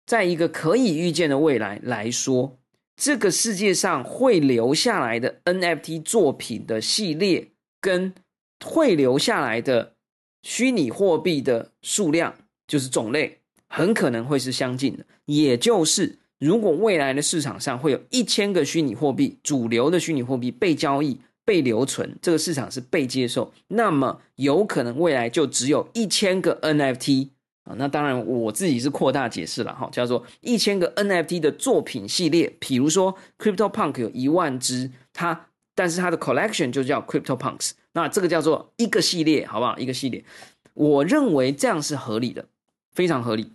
[0.07, 2.59] 在一个可以预见的未来来说，
[2.97, 7.49] 这个世界上会留下来的 NFT 作品的系列，
[7.81, 8.13] 跟
[8.65, 9.95] 会留下来的
[10.43, 12.35] 虚拟货币的数量，
[12.67, 15.05] 就是种类，很可能会是相近的。
[15.25, 27.31] 也就是，如果未来的市场上会有一千个虚拟货币，主流的虚拟货币被交易、被留存，这个市场是被接受，那么有可能未来就只有一千个 NFT。
[27.65, 39.79] 啊，那当然，我自己是扩大解释了哈，叫做一千个 NFT 的作品系列，比如说 Crypto Punk 有一万只，它但是它的 collection 就叫 Crypto Punks，那这个叫做一个系列，好不好？
[39.79, 40.23] 一个系列，
[40.75, 42.45] 我认为这样是合理的，
[42.93, 43.53] 非常合理。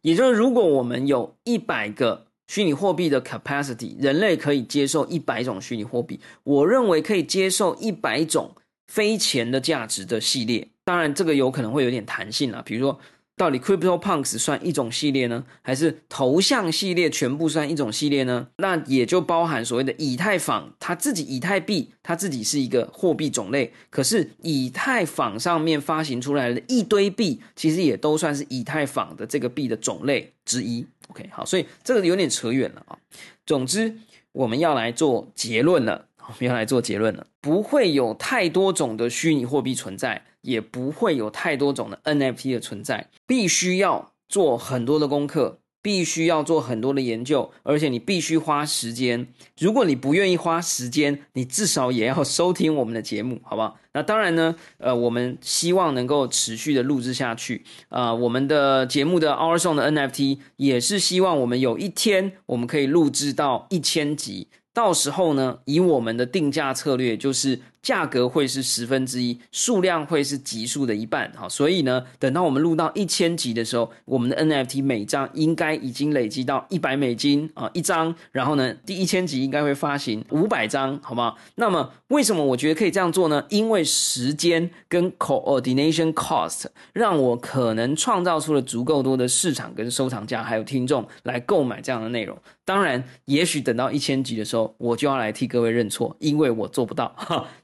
[0.00, 8.52] 也就是如果我们有一百个虚拟货币的 capacity，人类可以接受一百种虚拟货币，我认为可以接受一百种
[8.86, 10.66] 非钱的价值的系列。
[10.82, 12.98] 当然，这个有可能会有点弹性啊，比如说。
[13.40, 18.48] 到底 Crypto Punks 算一种系列呢，还是头像系列全部算一种系列呢？
[18.58, 23.72] 那也就包含所谓的以太坊，它自己以太币，它自己是一个货币种类。
[23.88, 30.84] 可是以太坊上面发行出来的一堆币，其实也都算是以太坊的这个币的种类之一。
[31.08, 32.98] OK，好，所以这个有点扯远了啊。
[33.46, 33.96] 总之，
[34.32, 36.08] 我们要来做结论了。
[36.18, 45.58] 我们要来做结论了，不会有太多种的虚拟货币存在，也不会有太多种的 NFT 的存在，必须要做很多的功课。
[45.82, 49.28] 必须要做很多的研究，而且你必须花时间。
[49.58, 53.78] 如果你不愿意花时间，你至少也要收听我们的节目，好不好？
[53.94, 57.64] 那当然呢，呃，我们希望能够持续的录制下去。
[57.88, 64.48] 啊，我们的节目的 Our Song 的 NFT 也是希望我们有一天我们可以录制到一千集。
[64.72, 81.34] 到时候呢，以我们的定价策略，就是价格会是十分之一，数量会是集数的一半，好，所以呢，等到我们录到一千集的时候，我们的 NFT 每张应该已经累积到一百美金啊一张，然后呢，第一千集应该会发行五百张，好吗？
[81.54, 83.44] 那么为什么我觉得可以这样做呢？
[83.48, 92.36] 因为时间跟 coordination cost 让我可能创造出了足够多的市场跟收藏家还有听众来购买这样的内容。
[92.64, 97.12] 当然，也许等到一千集的时候，我就要来替各位认错，因为我做不到。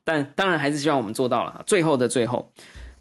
[0.06, 1.64] 但当然还是希望我们做到了。
[1.66, 2.48] 最后的最后，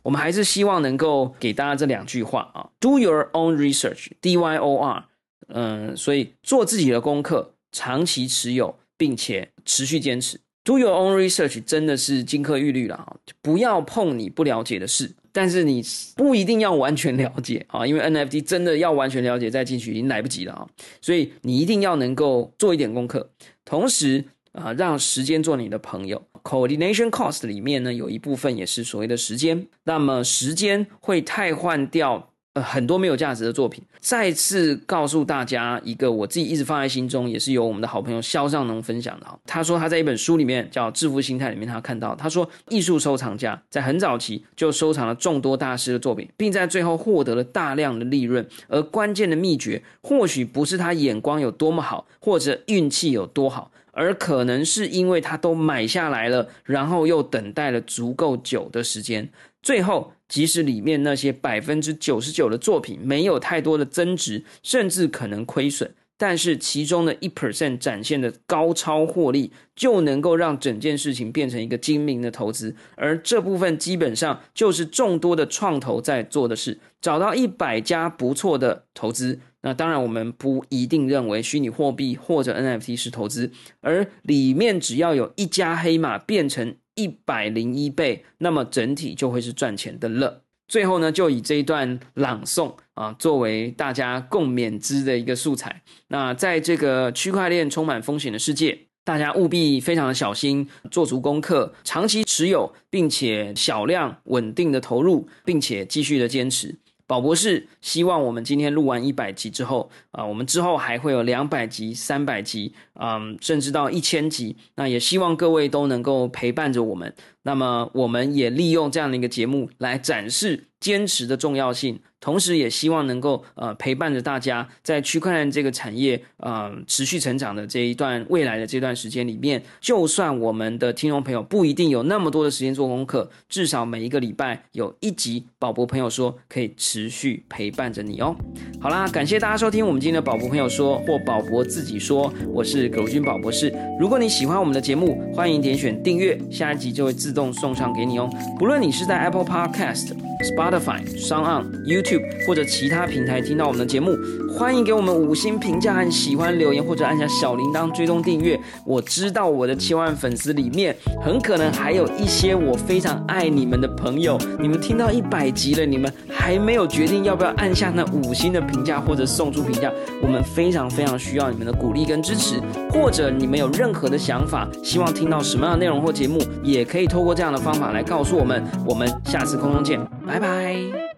[0.01, 5.05] 我们还是希望能够给大家这两句话啊：Do your own research，D Y O R。
[5.49, 10.39] 嗯，所以做自己的功课，长期持有，并且持续坚持。
[10.63, 13.15] Do your own research 真的是金科玉律了啊！
[13.43, 15.13] 不要碰你不了解的事。
[15.31, 15.83] 但是你
[16.15, 20.65] 不一定要完全了解啊，因为 NFT 真的要完全了解再进去已经来不及了啊，
[21.01, 23.29] 所以你一定要能够做一点功课，
[23.63, 26.25] 同时啊，让时间做你的朋友。
[26.45, 32.29] Coordination cost 里面呢，有一部分也是所谓的时间，那么时间会替换掉。
[32.53, 33.83] 呃，很多没有价值的作品。
[33.99, 39.37] 再次告诉大家一个我自己一直放在心中，也是由我们的好朋友肖尚能分享的哈。
[39.45, 48.47] 他说他在一本书里面叫《致富心态》里面，他看到他说，艺术收藏家在很早期就收藏了众多大师的作品，并在最后获得了大量的利润。
[48.69, 59.29] 而关键的秘诀，或许不是他眼光有多么好，或者运气有多好，而可能是因为他都买下来了，然后又等待了足够久的时间。
[59.63, 72.75] 最后，即使里面那些百分之九十九的作品没有太多的增值，甚至可能亏损，但是其中的一 percent 展现的高超获利，就能够让整件事情变成一个精明的投资。
[72.95, 76.79] 而这部分基本上就是众多的创投在做的事。
[77.01, 83.51] 找到一百家不错的投资，那当然我们不一定认为虚拟货币或者 NFT 是投资，
[83.81, 86.77] 而里面只要有一家黑马变成。
[86.97, 90.43] 一百零一倍，那么整体就会是赚钱的了。
[90.65, 95.81] 最后呢，就以这一段朗诵啊，作为大家共勉之的一个素材。
[96.07, 106.79] 那在这个区块链充满风险的世界，大家务必非常的小心，做足功课，长期持有，并且小量稳定的投入，并且继续的坚持。
[107.07, 114.55] 宝博士希望我们今天录完一百集之后啊，我们之后还会有两百集、三百集，嗯，甚至到一千集。
[114.75, 117.13] 那也希望各位都能够陪伴着我们。
[117.43, 121.99] 那么，我们也利用这样的一个节目来展示坚持的重要性。
[122.21, 138.35] 同时，也希望能够呃陪伴着大家，在区块链这个产业呃持续成长的这一段未来的这段时间里面，就算我们的听众朋友不一定有那么多的时间做功课，至少每一个礼拜有一集宝博朋友说可以持续陪伴着你哦。
[138.79, 143.71] 好啦，感谢大家收听我们今天的宝博朋友说或宝博自己说，我是葛如君宝博士。
[143.99, 148.27] 如果你喜欢我们的节目，欢迎点选订阅，下一集就会自动送上给你哦。
[148.57, 150.15] 不论你是在 Apple Podcast。
[150.43, 154.15] Spotify、song on you Tube 或者其他平台听到我们的节目，
[154.53, 158.59] 欢迎给我们五星评价和喜欢留言，或者按下小铃铛追踪订阅。
[158.85, 164.37] 我知道我的七万粉丝里面，很可能还有一些我非常爱你们的朋友。
[164.59, 169.91] 你们听到一百集了，你们还没有决定要不要按下那五星的评价或者送出评价，
[170.21, 172.61] 我们非常非常需要你们的鼓励跟支持。
[172.91, 178.63] 或者你们有任何的想法，希望听到什么样的内容或节目，也可以透过这样的方法来告诉我们。
[178.85, 179.99] 我们下次空中见。
[180.25, 181.14] 拜拜。